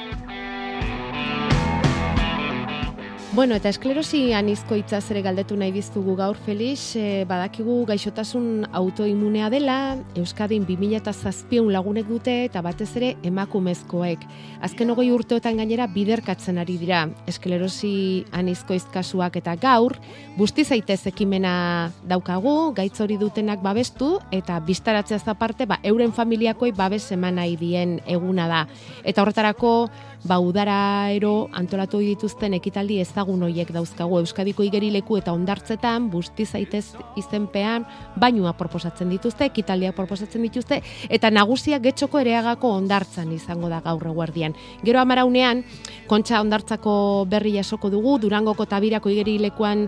Bueno, 3.39 3.55
eta 3.55 3.71
esklerosi 3.71 4.33
anizko 4.35 4.75
hitzaz 4.75 5.13
ere 5.13 5.21
galdetu 5.23 5.55
nahi 5.55 5.71
diztugu 5.71 6.17
gaur, 6.19 6.35
Felix, 6.43 6.97
eh, 6.99 7.23
badakigu 7.23 7.85
gaixotasun 7.87 8.65
autoimunea 8.75 9.47
dela, 9.49 9.77
Euskadin 10.19 10.65
2007 10.67 11.71
lagunek 11.71 12.09
dute 12.11 12.35
eta 12.49 12.65
batez 12.67 12.89
ere 12.99 13.13
emakumezkoek. 13.23 14.25
Azken 14.67 14.91
hogei 14.91 15.13
urteotan 15.15 15.63
gainera 15.63 15.87
biderkatzen 15.87 16.59
ari 16.59 16.81
dira 16.83 17.05
esklerosi 17.31 18.25
anizko 18.33 18.75
kasuak 18.91 19.37
eta 19.39 19.55
gaur, 19.55 19.95
busti 20.37 20.65
zaitez 20.65 21.07
ekimena 21.07 21.93
daukagu, 22.03 22.73
gaitz 22.75 22.99
hori 23.01 23.21
dutenak 23.23 23.63
babestu 23.63 24.19
eta 24.33 24.59
biztaratzeaz 24.59 25.29
aparte, 25.29 25.65
ba, 25.65 25.79
euren 25.85 26.11
familiakoi 26.11 26.73
babes 26.73 27.13
eman 27.13 27.37
nahi 27.37 27.55
dien 27.55 28.01
eguna 28.05 28.49
da. 28.49 28.67
Eta 29.05 29.23
horretarako, 29.23 29.91
ba, 30.25 30.39
udaraero 30.43 31.49
antolatu 31.55 32.01
dituzten 32.03 32.55
ekitaldi 32.59 32.99
ezagun 33.03 33.43
hoiek 33.47 33.71
dauzkagu 33.75 34.19
Euskadiko 34.23 34.65
igerileku 34.67 35.19
eta 35.19 35.33
ondartzetan 35.37 36.09
busti 36.11 36.47
zaitez 36.47 36.85
izenpean 37.21 37.87
bainua 38.17 38.55
proposatzen 38.59 39.11
dituzte, 39.13 39.49
ekitaldiak 39.53 39.97
proposatzen 39.97 40.43
dituzte 40.43 40.81
eta 41.09 41.31
nagusia 41.31 41.79
getxoko 41.79 42.19
ereagako 42.19 42.73
ondartzan 42.81 43.33
izango 43.33 43.71
da 43.71 43.81
gaur 43.85 44.07
eguerdian. 44.11 44.57
Gero 44.85 45.01
amaraunean, 45.01 45.65
kontxa 46.09 46.43
ondartzako 46.43 47.27
berri 47.31 47.55
jasoko 47.59 47.91
dugu, 47.91 48.19
Durangoko 48.19 48.67
tabirako 48.67 49.13
igerilekuan 49.15 49.87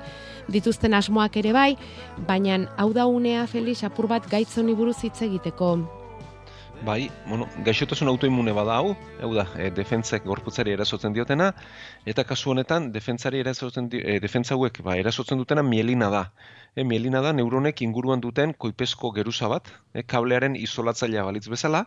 dituzten 0.51 0.95
asmoak 0.95 1.37
ere 1.43 1.55
bai, 1.55 1.71
baina 2.27 2.61
hau 2.77 2.93
da 2.93 3.07
unea 3.07 3.47
Felix 3.47 3.85
apur 3.85 4.11
bat 4.11 4.29
gaitz 4.31 4.53
honi 4.59 4.75
buruz 4.75 5.01
hitz 5.03 5.21
egiteko. 5.27 6.00
Bai, 6.83 7.11
bueno, 7.27 7.47
gaixotasun 7.65 8.09
autoimune 8.09 8.53
bada 8.57 8.77
hau, 8.81 8.95
hau 9.25 9.29
da, 9.37 9.43
e, 9.61 9.67
defentzek 9.77 10.25
gorputzari 10.25 10.73
erasotzen 10.73 11.13
diotena, 11.13 11.49
eta 12.13 12.25
kasu 12.25 12.53
honetan, 12.55 12.87
defentzari 12.95 13.43
erasotzen, 13.43 13.91
di, 13.93 13.99
e, 14.01 14.15
defentza 14.25 14.55
hauek 14.57 14.81
ba, 14.87 14.95
erasotzen 14.97 15.43
dutena 15.43 15.63
mielina 15.67 16.09
da. 16.15 16.23
E, 16.75 16.87
mielina 16.93 17.21
da 17.27 17.35
neuronek 17.37 17.83
inguruan 17.85 18.25
duten 18.25 18.55
koipesko 18.65 19.11
geruza 19.19 19.51
bat, 19.53 19.69
e, 19.93 20.07
kablearen 20.15 20.57
isolatzailea 20.57 21.27
balitz 21.29 21.45
bezala, 21.53 21.83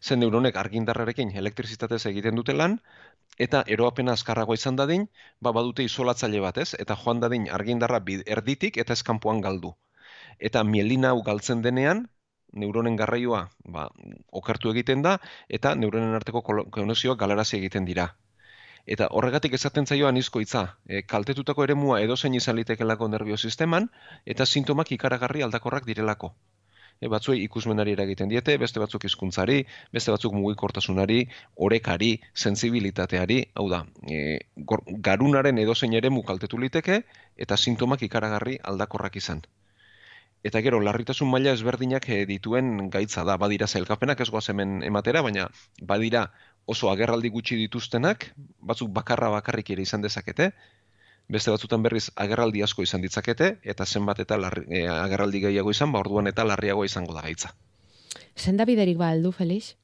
zen 0.00 0.24
neuronek 0.24 0.56
argindarrarekin 0.62 1.36
elektrizitatez 1.42 2.00
egiten 2.14 2.40
dute 2.40 2.56
lan, 2.56 2.78
eta 3.48 3.62
eroapena 3.76 4.16
azkarragoa 4.16 4.56
izan 4.56 4.80
dadin, 4.80 5.06
ba, 5.42 5.52
badute 5.52 5.84
isolatzaile 5.84 6.40
bat 6.40 6.62
ez, 6.64 6.70
eta 6.86 6.96
joan 7.04 7.20
dadin 7.20 7.50
argindarra 7.60 8.00
erditik 8.38 8.80
eta 8.80 8.96
eskanpoan 8.96 9.44
galdu. 9.44 9.76
Eta 10.40 10.64
mielina 10.64 11.12
hau 11.12 11.22
galtzen 11.22 11.60
denean, 11.60 12.06
neuronen 12.52 12.96
garraioa 12.96 13.46
ba, 13.64 13.88
okertu 14.42 14.70
egiten 14.70 15.02
da 15.02 15.18
eta 15.48 15.74
neuronen 15.74 16.14
arteko 16.18 16.42
konexioak 16.42 17.18
galarazi 17.18 17.58
egiten 17.58 17.88
dira. 17.88 18.12
Eta 18.86 19.06
horregatik 19.18 19.52
esaten 19.54 19.86
zaio 19.86 20.08
anizko 20.08 20.40
hitza, 20.42 20.62
e, 20.88 21.02
kaltetutako 21.12 21.64
eremua 21.64 22.00
edozein 22.02 22.34
izan 22.34 22.56
litekelako 22.58 23.08
nervio 23.12 23.36
sisteman 23.36 23.86
eta 24.34 24.46
sintomak 24.46 24.90
ikaragarri 24.96 25.44
aldakorrak 25.46 25.86
direlako. 25.86 26.32
E, 27.00 27.08
batzuei 27.14 27.38
ikusmenari 27.44 27.94
eragiten 27.94 28.28
diete, 28.32 28.56
beste 28.58 28.82
batzuk 28.82 29.06
hizkuntzari, 29.06 29.60
beste 29.94 30.10
batzuk 30.14 30.34
mugikortasunari, 30.34 31.20
orekari, 31.68 32.12
sensibilitateari, 32.34 33.38
hau 33.54 33.68
da, 33.70 33.84
e, 34.10 34.38
garunaren 35.10 35.62
edozein 35.62 35.94
eremu 36.02 36.26
kaltetu 36.26 36.58
liteke 36.58 37.02
eta 37.46 37.56
sintomak 37.56 38.02
ikaragarri 38.10 38.58
aldakorrak 38.72 39.22
izan. 39.22 39.46
Eta 40.42 40.60
gero, 40.62 40.80
larritasun 40.82 41.30
maila 41.30 41.52
ezberdinak 41.54 42.08
eh, 42.10 42.24
dituen 42.26 42.88
gaitza 42.90 43.22
da. 43.24 43.36
Badira 43.38 43.68
zailkapenak 43.68 44.20
ez 44.20 44.28
goaz 44.30 44.48
hemen 44.50 44.82
ematera, 44.82 45.22
baina 45.22 45.48
badira 45.80 46.26
oso 46.66 46.90
agerraldi 46.90 47.30
gutxi 47.30 47.58
dituztenak, 47.60 48.32
batzuk 48.60 48.90
bakarra 48.90 49.30
bakarrik 49.30 49.70
ere 49.70 49.86
izan 49.86 50.02
dezakete, 50.02 50.50
beste 51.32 51.54
batzutan 51.54 51.82
berriz 51.82 52.08
agerraldi 52.16 52.62
asko 52.62 52.82
izan 52.82 53.02
ditzakete, 53.02 53.56
eta 53.62 53.86
zenbat 53.86 54.18
eta 54.24 54.38
larri, 54.38 54.66
eh, 54.70 54.88
agerraldi 54.90 55.44
gehiago 55.46 55.70
izan, 55.70 55.92
ba 55.92 56.02
orduan 56.02 56.26
eta 56.26 56.44
larriago 56.44 56.84
izango 56.84 57.14
da 57.14 57.22
gaitza. 57.22 57.54
Senda 58.34 58.66
biderik 58.68 58.98
ba 58.98 59.10
aldu, 59.14 59.32
Felix? 59.32 59.74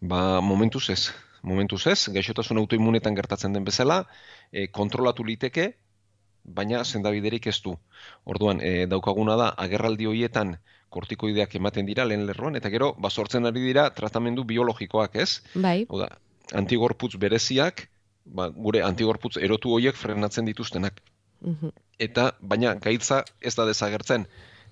Ba, 0.00 0.40
momentuz 0.40 0.88
ez. 0.90 1.10
Momentuz 1.42 1.86
ez, 1.90 2.08
gaixotasun 2.14 2.58
autoimmunetan 2.62 3.16
gertatzen 3.18 3.52
den 3.52 3.64
bezala, 3.66 4.04
e, 4.52 4.68
kontrolatu 4.70 5.24
liteke, 5.26 5.72
baina 6.44 6.82
sendabiderik 6.84 7.46
ez 7.46 7.58
du. 7.64 7.74
Orduan, 8.24 8.60
e, 8.60 8.86
daukaguna 8.90 9.36
da, 9.36 9.48
agerraldi 9.64 10.06
horietan 10.10 10.56
kortikoideak 10.92 11.54
ematen 11.56 11.86
dira 11.88 12.04
lehen 12.04 12.26
lerroan, 12.26 12.56
eta 12.58 12.70
gero, 12.72 12.92
basortzen 12.98 13.48
ari 13.48 13.62
dira 13.64 13.88
tratamendu 13.96 14.44
biologikoak 14.44 15.16
ez. 15.16 15.30
Bai. 15.54 15.86
Hau 15.88 16.02
da, 16.02 16.10
antigorputz 16.58 17.14
bereziak, 17.16 17.86
ba, 18.24 18.48
gure 18.66 18.82
antigorputz 18.86 19.36
erotu 19.40 19.72
horiek 19.76 19.96
frenatzen 19.96 20.48
dituztenak. 20.50 21.00
Mhm. 21.40 21.72
Eta, 21.98 22.32
baina, 22.40 22.74
gaitza 22.74 23.22
ez 23.40 23.54
da 23.54 23.66
desagertzen. 23.66 24.26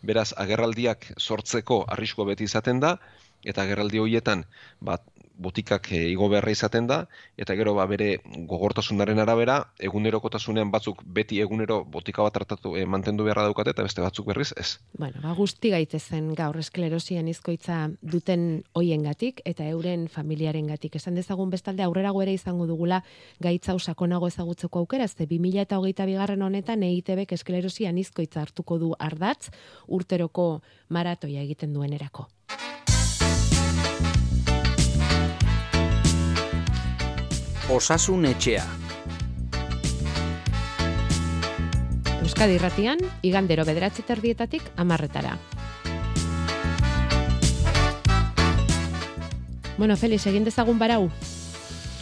Beraz, 0.07 0.31
agerraldiak 0.37 1.11
sortzeko 1.19 1.85
arriskoa 1.89 2.31
beti 2.33 2.47
izaten 2.49 2.81
da, 2.81 2.97
eta 3.45 3.65
agerraldi 3.65 4.01
horietan, 4.01 4.45
ba, 4.81 4.99
botikak 5.41 5.91
e, 5.93 6.05
igo 6.13 6.29
beharra 6.33 6.53
izaten 6.53 6.87
da, 6.91 7.01
eta 7.41 7.57
gero 7.59 7.75
ba, 7.75 7.87
bere 7.91 8.21
gogortasunaren 8.51 9.19
arabera, 9.23 9.59
egunerokotasunean 9.81 10.71
batzuk 10.71 11.03
beti 11.05 11.41
egunero 11.41 11.81
botika 11.85 12.23
bat 12.27 12.37
tratatu 12.37 12.77
e, 12.77 12.85
mantendu 12.87 13.27
beharra 13.27 13.49
daukate, 13.49 13.75
eta 13.75 13.87
beste 13.87 14.05
batzuk 14.05 14.29
berriz 14.31 14.53
ez. 14.61 14.79
Bueno, 14.99 15.23
ba, 15.25 15.35
guzti 15.39 15.73
gaitezen 15.75 16.33
gaur 16.39 16.59
esklerosian 16.61 17.29
izkoitza 17.33 17.81
duten 18.01 18.63
hoiengatik 18.77 19.43
eta 19.49 19.67
euren 19.73 20.07
familiaren 20.13 20.69
gatik. 20.71 20.97
Esan 21.01 21.19
dezagun 21.19 21.51
bestalde 21.51 21.85
aurrera 21.87 22.13
ere 22.23 22.35
izango 22.35 22.67
dugula 22.67 23.03
gaitza 23.41 23.79
sakonago 23.79 24.29
ezagutzeko 24.29 24.81
aukera, 24.81 25.09
ze 25.09 25.27
2000 25.27 25.63
eta 25.63 25.79
hogeita 25.79 26.07
bigarren 26.07 26.43
honetan 26.43 26.83
EITB 26.83 27.33
esklerosian 27.33 27.99
izkoitza 27.99 28.43
hartuko 28.43 28.79
du 28.79 28.93
ardatz 28.99 29.51
urteroko 29.89 30.61
maratoia 30.89 31.43
egiten 31.43 31.73
duen 31.73 31.93
Osasun 37.71 38.25
etxea. 38.27 38.65
Euskadi 42.19 42.57
irratian, 42.59 42.99
igandero 43.23 43.63
bederatzi 43.63 44.03
terdietatik 44.03 44.65
amarretara. 44.75 45.37
Bueno, 49.79 49.95
Felix, 49.97 50.27
egin 50.27 50.43
dezagun 50.43 50.81
barau. 50.83 51.05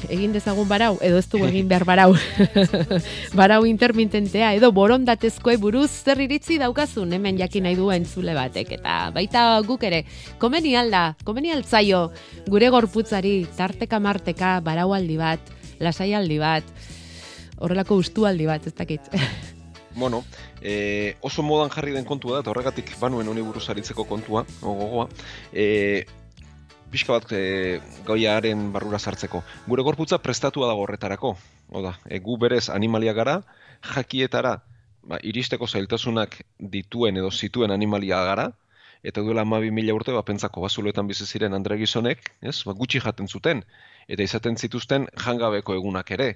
Egin 0.09 0.33
dezagun 0.33 0.70
barau, 0.70 0.94
edo 1.04 1.18
ez 1.20 1.28
du 1.28 1.42
egin 1.44 1.68
behar 1.68 1.85
barau. 1.85 2.16
barau 3.40 3.61
intermitentea, 3.68 4.54
edo 4.57 4.72
borondatezkoe 4.72 5.59
buruz 5.61 5.90
zer 5.90 6.24
iritzi 6.24 6.57
daukazun, 6.62 7.12
hemen 7.12 7.37
jakin 7.37 7.68
nahi 7.68 7.76
duen 7.76 8.09
zule 8.09 8.33
batek. 8.33 8.72
Eta 8.81 8.96
baita 9.12 9.44
guk 9.68 9.85
ere, 9.85 10.07
komeni 10.40 10.78
alda, 10.81 11.12
komeni 11.28 11.52
altzaio, 11.52 12.07
gure 12.48 12.72
gorputzari, 12.72 13.42
tarteka 13.59 14.00
marteka, 14.00 14.57
barau 14.64 14.94
aldi 14.96 15.20
bat, 15.20 15.58
lasaialdi 15.81 16.38
bat, 16.43 16.64
horrelako 17.59 17.99
ustualdi 18.03 18.47
bat, 18.51 18.67
ez 18.67 18.75
dakit. 18.75 19.12
Bueno, 19.99 20.21
e, 20.62 21.17
oso 21.27 21.43
modan 21.43 21.73
jarri 21.75 21.91
den 21.91 22.05
kontua 22.07 22.37
da, 22.37 22.43
eta 22.45 22.53
horregatik 22.53 22.93
banuen 23.01 23.27
honi 23.27 23.43
buruz 23.43 23.64
aritzeko 23.73 24.05
kontua, 24.07 24.45
gogoa, 24.61 25.09
e, 25.51 26.05
pixka 26.93 27.17
bat 27.17 27.33
e, 27.35 27.81
goiaren 28.07 28.69
barrura 28.73 29.01
sartzeko. 29.01 29.43
Gure 29.67 29.83
gorputza 29.83 30.21
prestatua 30.23 30.69
dago 30.71 30.85
horretarako. 30.85 31.35
Oda, 31.81 31.97
e, 32.07 32.21
gu 32.23 32.38
berez 32.38 32.69
animalia 32.71 33.17
gara, 33.17 33.41
jakietara, 33.95 34.55
ba, 35.03 35.19
iristeko 35.23 35.67
zailtasunak 35.67 36.41
dituen 36.59 37.19
edo 37.21 37.31
zituen 37.31 37.75
animalia 37.75 38.23
gara, 38.29 38.49
eta 39.03 39.23
duela 39.23 39.45
ama 39.47 39.61
mila 39.61 39.95
urte, 39.95 40.14
ba, 40.14 40.25
pentsako 40.27 40.64
bazuloetan 40.64 41.07
bizi 41.11 41.27
ziren 41.27 41.55
Andre 41.55 41.79
Gizonek, 41.81 42.33
ez, 42.43 42.62
ba, 42.67 42.75
gutxi 42.75 43.03
jaten 43.05 43.29
zuten, 43.29 43.64
eta 44.09 44.25
izaten 44.25 44.57
zituzten 44.57 45.07
jangabeko 45.25 45.77
egunak 45.77 46.11
ere. 46.16 46.29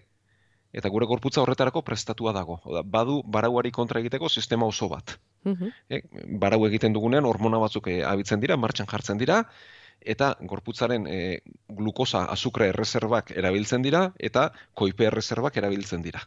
Eta 0.73 0.89
gure 0.89 1.07
gorputza 1.09 1.43
horretarako 1.43 1.83
prestatua 1.85 2.33
dago. 2.33 2.59
Oda, 2.65 2.83
badu 2.83 3.19
barauari 3.37 3.71
kontra 3.71 4.01
egiteko 4.01 4.29
sistema 4.29 4.67
oso 4.67 4.89
bat. 4.89 5.19
Mhm. 5.45 5.73
E, 5.89 6.03
barau 6.45 6.65
egiten 6.69 6.93
dugunean 6.97 7.29
hormona 7.29 7.61
batzuk 7.61 7.89
e, 7.89 8.03
abitzen 8.09 8.41
dira, 8.41 8.57
martxan 8.57 8.89
jartzen 8.89 9.19
dira, 9.21 9.43
eta 10.01 10.35
gorputzaren 10.53 11.07
e, 11.07 11.19
glukosa, 11.69 12.25
azukre 12.37 12.71
erreserbak 12.73 13.35
erabiltzen 13.37 13.83
dira, 13.83 14.07
eta 14.19 14.51
koipe 14.75 15.09
erreserbak 15.11 15.59
erabiltzen 15.61 16.03
dira. 16.03 16.25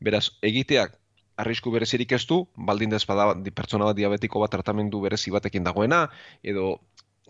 Beraz, 0.00 0.28
egiteak 0.42 0.98
arrisku 1.36 1.72
berezirik 1.74 2.12
ez 2.14 2.22
du, 2.30 2.44
baldin 2.54 2.92
dezpada 2.94 3.26
pertsona 3.54 3.88
bat 3.90 3.96
diabetiko 3.98 4.42
bat 4.42 4.52
tratamendu 4.54 5.00
berezi 5.02 5.32
batekin 5.34 5.64
dagoena, 5.66 6.04
edo 6.42 6.78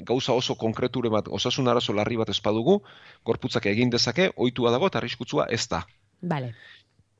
gauza 0.03 0.33
oso 0.33 0.57
konkreture 0.59 1.09
bat, 1.09 1.29
osasun 1.29 1.69
arazo 1.69 1.93
larri 1.93 2.17
bat 2.17 2.29
espadugu, 2.29 2.81
gorputzak 3.25 3.67
egin 3.71 3.91
dezake, 3.91 4.31
ohitua 4.37 4.73
dago 4.75 4.91
eta 4.91 4.99
arriskutsua 4.99 5.47
ez 5.51 5.67
da. 5.69 5.85
Vale. 6.23 6.55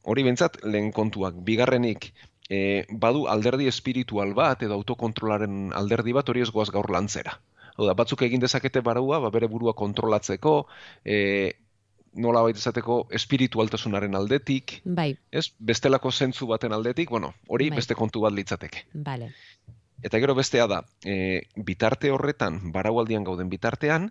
Hori 0.05 0.23
bentsat, 0.27 0.59
lehen 0.65 0.91
kontuak. 0.93 1.35
Bigarrenik, 1.45 2.13
e, 2.51 2.85
badu 2.91 3.27
alderdi 3.31 3.69
espiritual 3.71 4.35
bat, 4.35 4.63
edo 4.63 4.75
autokontrolaren 4.75 5.73
alderdi 5.73 6.13
bat, 6.13 6.29
hori 6.29 6.43
ez 6.45 6.51
goaz 6.51 6.71
gaur 6.71 6.91
lantzera. 6.91 7.39
Hau 7.77 7.87
da, 7.87 7.95
batzuk 7.95 8.23
egin 8.23 8.43
dezakete 8.43 8.83
baraua, 8.85 9.21
ba, 9.21 9.31
bere 9.35 9.49
burua 9.51 9.73
kontrolatzeko, 9.75 10.67
e, 11.05 11.55
nola 12.15 12.43
baita 12.47 12.61
izateko 12.61 12.99
espiritualtasunaren 13.19 14.15
aldetik, 14.15 14.81
Bai, 14.85 15.17
ez? 15.33 15.49
Bestelako 15.59 16.13
zentzu 16.13 16.47
baten 16.47 16.73
aldetik, 16.73 17.11
bueno, 17.11 17.35
hori 17.49 17.71
Bai. 17.71 17.81
beste 17.81 17.95
kontu 17.99 18.21
bat 18.27 18.33
litzateke. 18.33 18.87
vale. 18.95 19.33
Eta 20.05 20.21
gero 20.21 20.35
bestea 20.37 20.67
da, 20.69 20.83
e, 21.05 21.49
bitarte 21.57 22.11
horretan, 22.13 22.61
baraualdian 22.73 23.25
gauden 23.25 23.49
bitartean, 23.49 24.11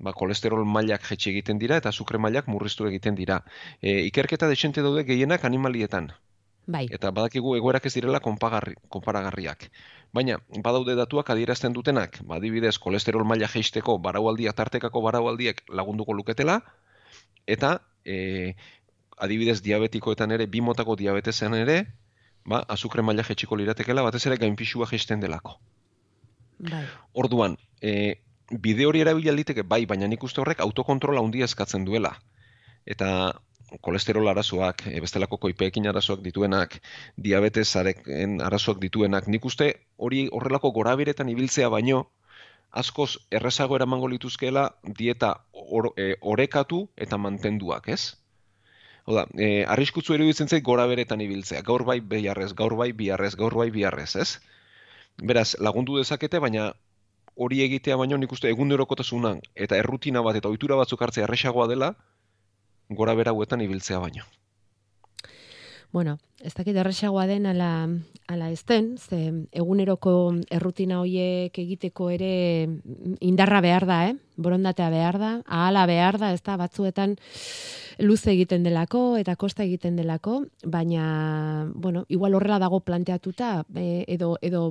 ba, 0.00 0.12
kolesterol 0.14 0.62
mailak 0.76 1.08
jetxe 1.10 1.32
egiten 1.32 1.58
dira 1.58 1.78
eta 1.80 1.90
azukre 1.90 2.20
mailak 2.22 2.46
murriztu 2.50 2.86
egiten 2.90 3.18
dira. 3.18 3.40
E, 3.82 4.00
ikerketa 4.10 4.48
desente 4.50 4.84
daude 4.86 5.02
gehienak 5.08 5.44
animalietan. 5.44 6.12
Bai, 6.66 6.86
Eta 6.96 7.10
badakigu 7.12 7.56
egoerak 7.58 7.84
ez 7.90 7.92
direla 7.92 8.22
konparagarriak. 8.24 9.66
Baina, 10.16 10.38
badaude 10.64 10.94
datuak 10.96 11.34
adierazten 11.34 11.74
dutenak, 11.76 12.20
ba, 12.24 12.38
adibidez, 12.38 12.78
kolesterol 12.78 13.26
maila 13.28 13.50
jeisteko 13.52 13.98
baraualdia 13.98 14.54
tartekako 14.56 15.02
baraualdiek 15.04 15.60
lagunduko 15.68 16.14
luketela, 16.16 16.60
eta 17.46 17.74
e, 18.06 18.54
adibidez 19.18 19.60
diabetikoetan 19.66 20.32
ere, 20.38 20.46
bi 20.46 20.62
motako 20.64 20.96
diabetesean 20.96 21.58
ere, 21.58 21.78
ba, 22.46 22.64
azukre 22.68 23.02
maila 23.02 23.24
jetxiko 23.26 23.56
liratekela, 23.56 24.04
batez 24.06 24.24
ere 24.26 24.38
gainpixua 24.40 24.88
jeisten 24.90 25.20
delako. 25.20 25.58
bai. 26.58 26.84
Orduan, 27.14 27.56
e, 27.82 28.20
bide 28.50 28.86
hori 28.86 29.00
erabili 29.00 29.32
liteke 29.34 29.62
bai, 29.62 29.84
baina 29.86 30.06
nik 30.08 30.22
uste 30.22 30.40
horrek 30.40 30.60
autokontrola 30.60 31.20
handia 31.20 31.44
eskatzen 31.44 31.84
duela. 31.84 32.14
Eta 32.86 33.08
kolesterol 33.80 34.28
arazoak, 34.28 34.86
e, 34.86 35.00
bestelako 35.00 35.38
koipeekin 35.42 35.88
arazoak 35.90 36.22
dituenak, 36.22 36.78
diabetesaren 37.16 38.40
arazoak 38.40 38.80
dituenak, 38.80 39.26
nik 39.28 39.44
uste 39.44 39.72
hori 39.96 40.28
horrelako 40.32 40.70
gorabiretan 40.76 41.32
ibiltzea 41.32 41.68
baino, 41.68 42.04
askoz 42.70 43.16
errezago 43.30 43.76
eramango 43.76 44.08
lituzkeela 44.10 44.68
dieta 44.98 45.34
or, 45.52 45.92
e, 45.96 46.14
orekatu 46.20 46.88
eta 46.96 47.18
mantenduak, 47.18 47.88
ez? 47.88 48.14
Oda, 49.04 49.26
e, 49.36 49.64
arriskutzu 49.68 50.14
iruditzen 50.16 50.48
zait 50.48 50.64
gora 50.64 50.86
beretan 50.88 51.20
ibiltzea. 51.20 51.60
Gaur 51.62 51.84
bai 51.84 51.98
biharrez, 52.00 52.52
gaur 52.60 52.76
bai 52.80 52.90
biharrez, 52.92 53.34
gaur 53.36 53.56
bai 53.60 53.68
biharrez, 53.70 54.14
ez? 54.16 54.30
Beraz, 55.30 55.48
lagundu 55.60 55.98
dezakete, 56.00 56.40
baina 56.40 56.72
hori 57.34 57.60
egitea 57.64 57.96
baino 58.00 58.16
nik 58.16 58.32
uste 58.32 58.50
egunerokotasunan 58.54 59.40
eta 59.66 59.78
errutina 59.82 60.22
bat 60.22 60.38
eta 60.40 60.50
ohitura 60.50 60.78
batzuk 60.80 61.02
hartzea 61.02 61.26
erresagoa 61.26 61.66
dela 61.70 61.90
gora 63.00 63.14
berauetan 63.18 63.64
ibiltzea 63.64 63.98
baino. 63.98 64.24
Bueno, 65.94 66.16
ez 66.42 66.50
dakit 66.58 66.74
erresagoa 66.74 67.28
den 67.30 67.44
ala, 67.46 67.86
ala 68.26 68.48
ezten, 68.50 68.96
ze 68.98 69.18
eguneroko 69.54 70.32
errutina 70.50 70.96
hoiek 70.98 71.54
egiteko 71.62 72.08
ere 72.10 72.30
indarra 73.22 73.60
behar 73.62 73.86
da, 73.86 73.98
eh? 74.08 74.16
borondatea 74.34 74.88
behar 74.90 75.20
da, 75.22 75.28
ahala 75.46 75.84
behar 75.86 76.18
da, 76.18 76.32
ez 76.34 76.42
da, 76.42 76.56
batzuetan 76.58 77.14
luze 78.02 78.32
egiten 78.32 78.66
delako 78.66 79.04
eta 79.20 79.36
kosta 79.38 79.62
egiten 79.62 79.94
delako, 79.94 80.40
baina, 80.66 81.70
bueno, 81.76 82.02
igual 82.08 82.34
horrela 82.34 82.58
dago 82.58 82.82
planteatuta, 82.82 83.60
e, 83.78 84.02
edo, 84.16 84.34
edo 84.42 84.64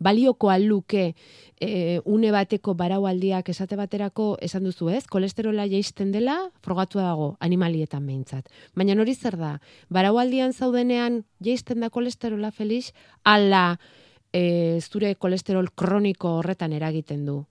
balioko 0.00 0.50
luke 0.58 1.14
e, 1.60 2.00
une 2.04 2.30
bateko 2.32 2.74
baraualdiak 2.74 3.48
esate 3.48 3.76
baterako 3.76 4.36
esan 4.40 4.64
duzu 4.64 4.90
ez, 4.90 5.06
kolesterola 5.06 5.66
jaisten 5.66 6.12
dela 6.12 6.50
frogatu 6.62 6.98
dago 6.98 7.36
animalietan 7.40 8.06
behintzat. 8.06 8.48
Baina 8.74 8.94
hori 8.94 9.14
zer 9.14 9.36
da, 9.36 9.60
baraualdian 9.90 10.52
zaudenean 10.52 11.24
jaisten 11.40 11.80
da 11.80 11.90
kolesterola 11.90 12.50
felix, 12.50 12.92
ala 13.24 13.78
e, 14.32 14.80
zure 14.80 15.14
kolesterol 15.14 15.70
kroniko 15.74 16.38
horretan 16.38 16.72
eragiten 16.72 17.24
du 17.26 17.44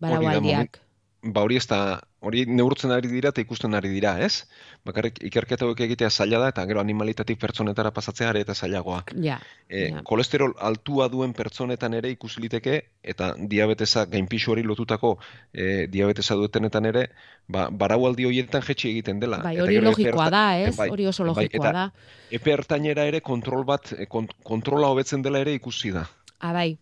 baraualdiak. 0.00 0.83
Ba 1.24 1.40
hori 1.40 1.56
ez 1.56 1.64
da, 1.66 2.00
hori 2.20 2.42
neurtzen 2.44 2.90
ari 2.92 3.08
dira 3.08 3.30
eta 3.32 3.40
ikusten 3.40 3.72
ari 3.74 3.88
dira, 3.88 4.10
ez? 4.20 4.44
Bakarrik 4.84 5.22
ikerketa 5.24 5.64
hauek 5.64 5.78
egitea 5.86 6.10
zaila 6.10 6.38
da 6.42 6.50
eta 6.52 6.64
gero 6.68 6.80
animalitatik 6.82 7.38
pertsonetara 7.40 7.90
pasatzea 7.96 8.28
are 8.28 8.42
eta 8.44 8.52
zailagoa. 8.54 8.98
Ja, 9.24 9.38
E, 9.68 9.88
ja. 9.90 10.02
kolesterol 10.04 10.52
altua 10.60 11.08
duen 11.08 11.32
pertsonetan 11.32 11.94
ere 11.96 12.10
ikusi 12.12 12.42
liteke 12.44 12.74
eta 13.02 13.30
diabetesa 13.38 14.04
gainpixu 14.06 14.52
hori 14.52 14.62
lotutako 14.62 15.14
e, 15.52 15.86
diabetesa 15.88 16.36
dutenetan 16.36 16.84
ere, 16.92 17.06
ba, 17.48 17.70
baraualdi 17.72 18.26
horietan 18.28 18.62
jetxi 18.62 18.90
egiten 18.90 19.18
dela. 19.20 19.40
Bai, 19.42 19.56
hori 19.64 19.80
logikoa 19.80 20.28
da, 20.30 20.44
ez? 20.60 20.76
bai, 20.76 20.90
Hori 20.90 21.06
oso 21.06 21.24
bai, 21.24 21.32
logikoa 21.32 21.68
eta 21.70 21.72
da. 21.72 21.90
Epe 22.30 22.52
ertainera 22.52 23.04
ere 23.08 23.20
kontrol 23.24 23.64
bat, 23.64 23.94
e, 23.96 24.04
kont 24.06 24.36
kontrola 24.44 24.92
hobetzen 24.92 25.22
dela 25.24 25.40
ere 25.40 25.54
ikusi 25.56 25.90
da. 25.96 26.04
Ah, 26.40 26.52
bai. 26.52 26.74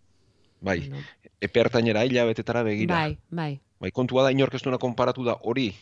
Bai, 0.63 0.79
Bueno, 0.89 1.03
epe 1.41 1.61
ertainera 1.61 2.05
hilabetetara 2.07 2.63
begira. 2.63 2.95
bai, 2.95 3.19
bai. 3.31 3.61
Bai, 3.83 3.91
kontua 3.91 4.23
da 4.23 4.31
inork 4.31 4.55
ez 4.55 4.63
konparatu 4.79 5.25
da 5.27 5.35
hori 5.43 5.73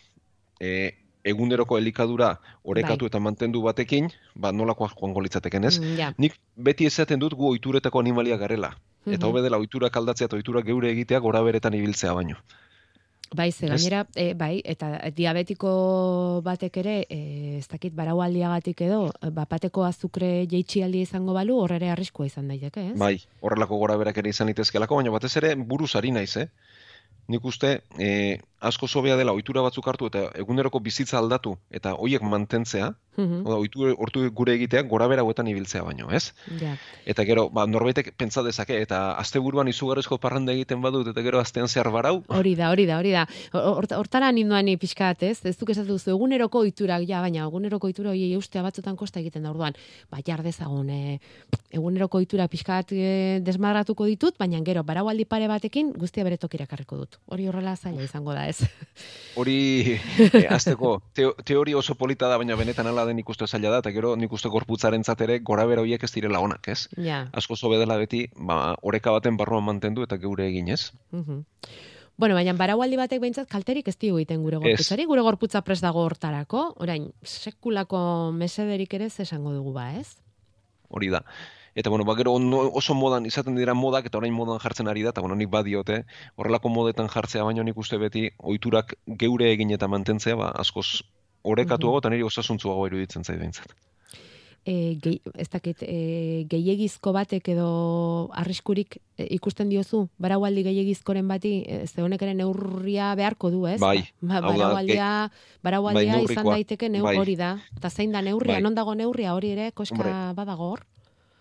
e, 0.58 0.92
eguneroko 1.24 1.76
elikadura 1.76 2.38
orekatu 2.64 3.04
Bai. 3.04 3.10
eta 3.12 3.20
mantendu 3.20 3.60
batekin, 3.62 4.08
ba 4.34 4.52
nolakoa 4.52 4.88
joango 4.88 5.20
litzateken, 5.20 5.64
ez? 5.64 5.78
Mm, 5.80 5.98
ja. 5.98 6.14
Nik 6.16 6.38
beti 6.56 6.86
esaten 6.86 7.20
dut 7.20 7.34
gu 7.34 7.50
ohituretako 7.50 8.00
animalia 8.00 8.38
garela. 8.38 8.72
Eta 9.06 9.26
Mhm. 9.26 9.28
hobe 9.28 9.42
dela 9.42 9.58
ohiturak 9.58 9.96
aldatzea 9.96 10.26
eta 10.26 10.36
ohiturak 10.36 10.64
geure 10.64 10.90
egitea 10.90 11.18
gora 11.18 11.42
beretan 11.42 11.74
ibiltzea 11.74 12.12
baino. 12.12 12.36
Bai, 13.32 13.52
ze 13.52 13.68
gainera, 13.68 14.06
e, 14.16 14.34
bai, 14.34 14.60
eta 14.64 15.10
diabetiko 15.14 16.40
batek 16.42 16.76
ere, 16.76 17.06
e, 17.08 17.58
ez 17.58 17.68
dakit 17.68 17.94
baraualdiagatik 17.94 18.80
edo, 18.80 19.12
bapateko 19.32 19.84
azukre 19.84 20.46
jeitxialdia 20.50 21.02
izango 21.02 21.32
balu, 21.32 21.56
hor 21.60 21.72
ere 21.72 21.90
arriskua 21.90 22.26
izan 22.26 22.48
daiteke, 22.48 22.88
ez? 22.88 22.98
Bai, 22.98 23.20
horrelako 23.40 23.76
gora 23.76 23.96
berak 23.96 24.18
ere 24.18 24.30
izan 24.30 24.48
litezkelako, 24.48 24.96
baina 24.96 25.10
batez 25.10 25.36
ere 25.36 25.54
buruz 25.54 25.94
ari 25.94 26.10
naiz, 26.10 26.36
eh? 26.36 26.48
Nik 27.30 27.44
uste 27.46 27.68
e, 27.98 28.38
asko 28.60 28.86
zobea 28.88 29.16
dela 29.16 29.32
ohitura 29.32 29.62
batzuk 29.64 29.86
hartu 29.88 30.06
eta 30.06 30.26
eguneroko 30.34 30.80
bizitza 30.80 31.18
aldatu 31.18 31.56
eta 31.70 31.94
hoiek 31.94 32.22
mantentzea, 32.22 32.94
Mhm, 33.20 33.40
oda 33.44 33.56
ohitu 33.58 33.82
hortu 33.98 34.20
gure 34.32 34.54
egitea 34.54 34.82
gora 34.88 35.06
bera 35.10 35.20
hauetan 35.22 35.48
ibiltzea 35.50 35.82
baino, 35.82 36.06
ez? 36.14 36.32
ja. 36.60 36.76
Eta 37.04 37.24
gero, 37.24 37.48
ba, 37.50 37.66
norbaitek 37.66 38.14
pentsa 38.16 38.40
dezake, 38.42 38.78
eta 38.80 39.12
asteburuan 39.18 39.68
izugarrizko 39.68 40.16
parranda 40.18 40.52
egiten 40.54 40.80
badut, 40.80 41.08
eta 41.10 41.20
gero 41.20 41.40
astean 41.40 41.68
zehar 41.68 41.90
barau, 41.92 42.22
Hori 42.28 42.54
da, 42.54 42.70
hori 42.70 42.86
da, 42.86 42.96
hori 42.98 43.10
da. 43.10 43.26
Hort- 43.52 43.92
Hortara 43.98 44.30
ninduan 44.32 44.64
ni 44.64 44.76
pixkat, 44.76 45.22
ez? 45.24 45.44
Ez 45.44 45.56
duk 45.58 45.68
esatu 45.74 45.88
duzu, 45.98 46.10
eguneroko 46.14 46.60
oiturak, 46.62 47.02
ja, 47.08 47.20
baina 47.20 47.42
eguneroko 47.44 47.88
oitura 47.90 48.10
hori 48.14 48.32
eustea 48.32 48.62
batzutan 48.62 48.96
kosta 48.96 49.20
egiten 49.20 49.42
da 49.42 49.50
orduan. 49.50 49.74
Ba, 50.10 50.22
jar 50.24 50.42
dezagun, 50.46 50.88
e, 50.88 51.20
eguneroko 51.74 52.18
oitura 52.22 52.46
pixkat 52.48 52.92
e, 52.92 53.40
desmadratuko 53.44 54.06
ditut, 54.06 54.38
baina 54.38 54.62
gero, 54.64 54.82
baraualdi 54.86 55.24
pare 55.26 55.48
batekin, 55.50 55.92
guztia 55.92 56.24
bere 56.24 56.38
tokira 56.38 56.66
karriko 56.66 56.96
dut. 56.96 57.18
Hori 57.26 57.46
horrela 57.50 57.76
zaila 57.76 58.02
izango 58.06 58.32
da, 58.32 58.46
ez? 58.50 58.68
hori 59.40 59.56
e, 60.34 60.46
azteko 60.50 60.96
teo, 61.16 61.34
teori 61.46 61.74
oso 61.78 61.94
polita 61.98 62.28
da, 62.28 62.38
baina 62.40 62.56
benetan 62.58 62.88
ala 62.90 63.06
den 63.08 63.20
ikuste 63.22 63.46
zaila 63.46 63.76
da, 63.76 63.82
eta 63.84 63.92
gero 63.94 64.16
nik 64.16 64.32
uste 64.32 64.50
gorputzaren 64.52 65.04
ere 65.20 65.38
gora 65.40 65.66
bera 65.66 65.82
horiek 65.82 66.02
ez 66.02 66.12
direla 66.12 66.40
onak, 66.40 66.68
ez? 66.68 66.88
ja. 66.96 67.28
Asko 67.32 67.56
zobe 67.56 67.78
dela 67.78 67.96
beti, 67.96 68.26
ba, 68.36 68.76
oreka 68.82 69.10
baten 69.10 69.36
barruan 69.36 69.64
mantendu 69.64 70.02
eta 70.02 70.18
geure 70.18 70.48
eginez. 70.48 70.92
mhm. 71.12 71.44
Bueno, 72.20 72.34
baina 72.36 72.52
baraualdi 72.52 72.98
batek 73.00 73.20
behintzat 73.22 73.48
kalterik 73.48 73.86
ez 73.88 73.94
dio 73.96 74.18
egiten 74.18 74.42
gure 74.44 74.58
gorputzari, 74.60 75.06
gure 75.08 75.22
gorputza 75.24 75.62
prest 75.64 75.80
dago 75.80 76.02
hortarako, 76.04 76.74
orain, 76.84 77.06
sekulako 77.24 78.00
mesederik 78.36 78.92
ere 78.98 79.06
ez 79.08 79.22
esango 79.24 79.54
dugu 79.54 79.72
ba, 79.72 79.86
ez? 79.96 80.18
Hori 80.92 81.08
da. 81.08 81.22
Eta 81.74 81.90
bueno, 81.90 82.04
ba, 82.04 82.16
gero 82.18 82.34
oso 82.34 82.94
modan 82.94 83.26
izaten 83.26 83.56
dira 83.56 83.74
modak 83.74 84.06
eta 84.10 84.18
orain 84.18 84.34
modan 84.34 84.58
jartzen 84.58 84.88
ari 84.88 85.02
da, 85.02 85.14
eta 85.14 85.20
bueno, 85.20 85.36
nik 85.36 85.50
badiote, 85.50 86.04
horrelako 86.36 86.68
modetan 86.68 87.08
jartzea 87.08 87.44
baino 87.44 87.62
nik 87.62 87.78
uste 87.78 87.98
beti 87.98 88.28
ohiturak 88.38 88.96
geure 89.06 89.52
egin 89.52 89.70
eta 89.70 89.88
mantentzea, 89.88 90.36
ba, 90.36 90.50
askoz 90.64 91.02
orekatuago 91.42 92.02
eta 92.02 92.10
niri 92.10 92.26
osasuntzuago 92.26 92.86
iruditzen 92.90 93.24
zait 93.24 93.38
behintzat. 93.38 93.74
e, 94.64 94.98
gehi, 95.00 95.20
ez 95.40 95.48
dakit, 95.48 95.82
e, 95.82 96.44
gehiegizko 96.50 97.14
batek 97.16 97.48
edo 97.54 98.28
arriskurik 98.36 98.98
e, 99.16 99.26
ikusten 99.36 99.70
diozu, 99.72 100.04
baraualdi 100.20 100.64
gehiegizkoren 100.66 101.28
bati, 101.30 101.54
e, 101.64 101.86
ze 101.86 102.04
honek 102.04 102.22
ere 102.26 102.34
neurria 102.36 103.14
beharko 103.18 103.50
du, 103.50 103.64
ez? 103.70 103.78
Bai, 103.80 104.04
Ba, 104.20 104.42
baraualdia, 104.44 105.30
baraualdia 105.64 106.18
bai, 106.18 106.24
izan 106.28 106.50
daiteke 106.52 106.90
Bai. 107.00 107.16
hori 107.16 107.36
da. 107.40 107.54
Eta 107.76 107.90
zein 107.90 108.12
da 108.12 108.22
neurria, 108.22 108.58
Bai. 108.58 108.62
non 108.62 108.76
dago 108.76 108.94
neurria, 108.94 109.34
hori 109.34 109.54
ere, 109.56 109.70
koska 109.72 109.96
Hombre. 109.96 110.16
badago 110.36 110.74
hor? 110.74 110.86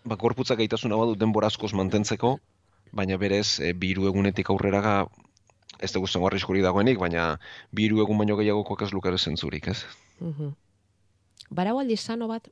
Ba, 0.09 0.17
gorputzak 0.17 0.57
gaitasuna 0.57 0.97
badu 0.97 1.15
denbora 1.19 1.51
askoz 1.53 1.73
mantentzeko, 1.77 2.37
baina 2.91 3.17
berez, 3.21 3.59
e, 3.61 3.73
biru 3.77 4.07
egunetik 4.09 4.49
aurrera 4.49 5.05
ez 5.79 5.91
dugu 5.93 6.07
zengo 6.07 6.27
arriskuri 6.27 6.63
dagoenik, 6.65 6.97
baina 6.99 7.25
biru 7.75 8.01
egun 8.03 8.17
baino 8.17 8.37
gehiagokoak 8.39 8.87
ez 8.87 8.91
lukere 8.93 9.17
zentzurik, 9.17 9.67
ez? 9.67 9.83
Mhm. 10.19 10.55
Baraualdi 11.55 11.97
sano 11.97 12.27
bat, 12.27 12.49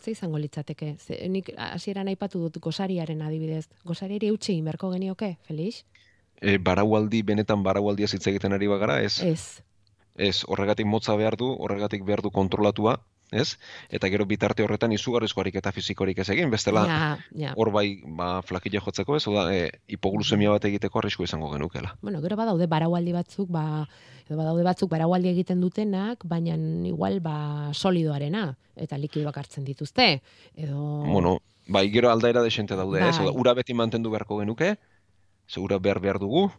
ze 0.00 0.10
izango 0.10 0.38
litzateke? 0.38 0.96
Ze, 0.98 1.28
nik 1.28 1.52
hasieran 1.56 2.08
aipatu 2.08 2.40
dut 2.40 2.58
gosariaren 2.60 3.22
adibidez. 3.22 3.68
Gosariari 3.84 4.28
eutxe 4.32 4.52
egin 4.52 4.64
beharko 4.64 4.90
genioke, 4.92 5.36
Felix? 5.46 5.84
E, 6.40 6.58
baraualdi, 6.58 7.22
benetan 7.22 7.62
baraualdia 7.62 8.08
hitz 8.10 8.26
egiten 8.32 8.52
ari 8.52 8.68
bagara, 8.68 9.00
ez? 9.02 9.20
Ez. 9.22 9.62
Ez, 10.16 10.44
horregatik 10.46 10.86
motza 10.86 11.16
behar 11.16 11.36
du, 11.36 11.48
horregatik 11.58 12.04
behar 12.04 12.22
du 12.22 12.30
kontrolatua, 12.30 12.98
ez? 13.30 13.56
Eta 13.90 14.08
gero 14.12 14.26
bitarte 14.26 14.64
horretan 14.64 14.92
izugarrizko 14.92 15.42
ariketa 15.42 15.72
fizikorik 15.72 16.18
ez 16.18 16.28
egin, 16.30 16.50
bestela 16.50 16.84
Ja, 16.86 16.98
ja. 17.34 17.52
hor 17.56 17.70
bai 17.72 18.02
ba, 18.04 18.42
flakila 18.42 18.80
jotzeko, 18.84 19.16
ez? 19.16 19.26
Oda, 19.30 19.46
e, 19.54 19.70
hipoglusemia 19.88 20.50
bat 20.54 20.64
egiteko 20.68 21.00
arrisku 21.00 21.24
izango 21.24 21.50
genukela. 21.52 21.94
Bueno, 22.02 22.20
gero 22.22 22.36
badaude 22.36 22.66
baraualdi 22.70 23.14
batzuk, 23.16 23.48
ba, 23.50 23.86
edo 24.26 24.38
badaude 24.38 24.64
batzuk 24.66 24.90
baraualdi 24.90 25.30
egiten 25.32 25.60
dutenak, 25.60 26.24
baina 26.24 26.56
igual 26.88 27.20
ba 27.20 27.72
solidoarena 27.72 28.54
eta 28.76 28.98
likidoak 28.98 29.36
hartzen 29.38 29.64
dituzte. 29.64 30.22
Edo 30.54 31.04
Bueno, 31.04 31.40
bai, 31.66 31.88
gero 31.90 32.10
aldaera 32.10 32.42
desente 32.42 32.76
daude, 32.76 33.00
ez? 33.00 33.16
Bai. 33.18 33.26
Oda, 33.26 33.38
ura 33.40 33.54
beti 33.54 33.74
mantendu 33.74 34.10
beharko 34.10 34.40
genuke, 34.40 34.76
ze 35.48 35.60
ura 35.60 35.78
behar 35.78 36.00
behar 36.00 36.18
dugu, 36.18 36.50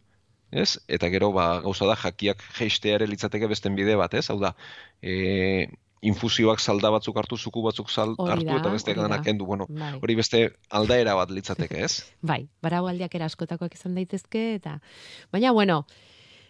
ez? 0.52 0.80
Eta 0.88 1.10
gero, 1.10 1.32
ba, 1.34 1.62
gauza 1.62 1.88
da, 1.90 1.96
jakiak 1.96 2.44
jeistea 2.60 3.00
ere 3.00 3.08
litzateke 3.08 3.48
besten 3.48 3.76
bide 3.76 3.96
bat, 4.00 4.14
ez? 4.14 4.30
Hau 4.30 4.40
da, 4.40 4.56
e, 5.02 5.68
infusioak 6.06 6.62
salda 6.62 6.92
batzuk 6.94 7.18
hartu, 7.18 7.38
zuku 7.38 7.64
batzuk 7.66 7.90
sal, 7.90 8.16
hartu, 8.20 8.48
da, 8.48 8.74
eta 8.76 8.94
da. 8.94 9.02
danak 9.04 9.24
kendu, 9.26 9.46
bueno, 9.46 9.68
bai, 9.70 9.94
hori 10.02 10.16
beste 10.16 10.42
aldaera 10.70 11.16
bat 11.18 11.32
litzateke, 11.34 11.84
ez? 11.86 12.06
bai, 12.32 12.46
baraualdiak 12.66 13.16
era 13.16 13.30
askotakoak 13.30 13.76
izan 13.78 13.96
daitezke 13.98 14.48
eta 14.60 14.80
baina 15.34 15.52
bueno, 15.56 15.84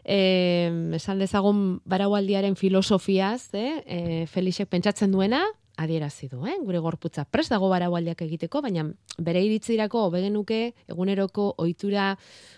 eh, 0.03 0.69
esan 0.95 1.19
dezagun 1.19 1.81
baraualdiaren 1.85 2.55
filosofiaz, 2.55 3.53
eh, 3.53 3.83
eh, 3.85 4.25
Felixek 4.31 4.69
pentsatzen 4.69 5.11
duena, 5.11 5.43
adierazi 5.77 6.29
du, 6.31 6.45
eh? 6.47 6.55
gure 6.63 6.79
gorputza 6.79 7.25
prest 7.25 7.51
dago 7.53 7.69
baraualdiak 7.69 8.21
egiteko, 8.25 8.61
baina 8.65 8.85
bere 9.17 9.43
iritzirako 9.45 10.09
begenuke 10.13 10.59
eguneroko 10.91 11.53
ohitura 11.61 12.13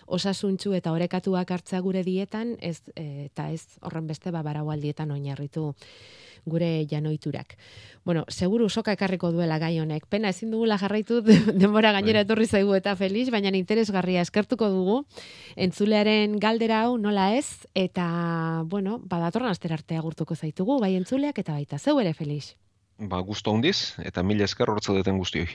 osasuntsu 0.06 0.74
eta 0.78 0.92
orekatuak 0.94 1.50
hartzea 1.50 1.80
gure 1.80 2.04
dietan, 2.06 2.56
ez, 2.60 2.80
eh, 2.96 3.26
eta 3.26 3.50
ez 3.50 3.78
horren 3.82 4.06
beste 4.06 4.30
ba, 4.30 4.42
baraualdietan 4.46 5.10
oinarritu 5.10 5.72
gure 6.48 6.86
janoiturak. 6.90 7.56
Bueno, 8.04 8.24
seguru 8.28 8.68
soka 8.68 8.92
ekarriko 8.92 9.30
duela 9.32 9.58
gai 9.58 9.78
honek. 9.80 10.06
Pena 10.08 10.30
ezin 10.32 10.50
dugula 10.50 10.78
jarraitu 10.78 11.20
denbora 11.60 11.92
gainera 11.92 12.22
Bai. 12.22 12.26
etorri 12.26 12.46
zaigu 12.46 12.74
eta 12.74 12.96
Felix, 12.96 13.28
baina 13.30 13.52
interesgarria 13.56 14.22
eskertuko 14.24 14.70
dugu 14.72 15.02
entzulearen 15.56 16.38
galdera 16.38 16.84
hau 16.84 16.96
nola 16.98 17.34
ez 17.36 17.66
eta 17.74 18.64
bueno, 18.66 18.98
badatorren 19.04 19.50
astera 19.50 19.74
arte 19.74 19.96
agurtuko 19.96 20.34
zaitugu 20.34 20.80
bai 20.80 20.94
entzuleak 20.96 21.38
eta 21.38 21.52
baita 21.52 21.78
zeu 21.78 21.98
ere 22.00 22.14
Felix. 22.14 22.54
Ba, 23.00 23.18
gusto 23.22 23.52
handiz, 23.54 23.94
eta 24.10 24.24
mila 24.26 24.46
esker 24.48 24.70
hortza 24.72 24.94
duten 24.96 25.18
guztioi. 25.22 25.48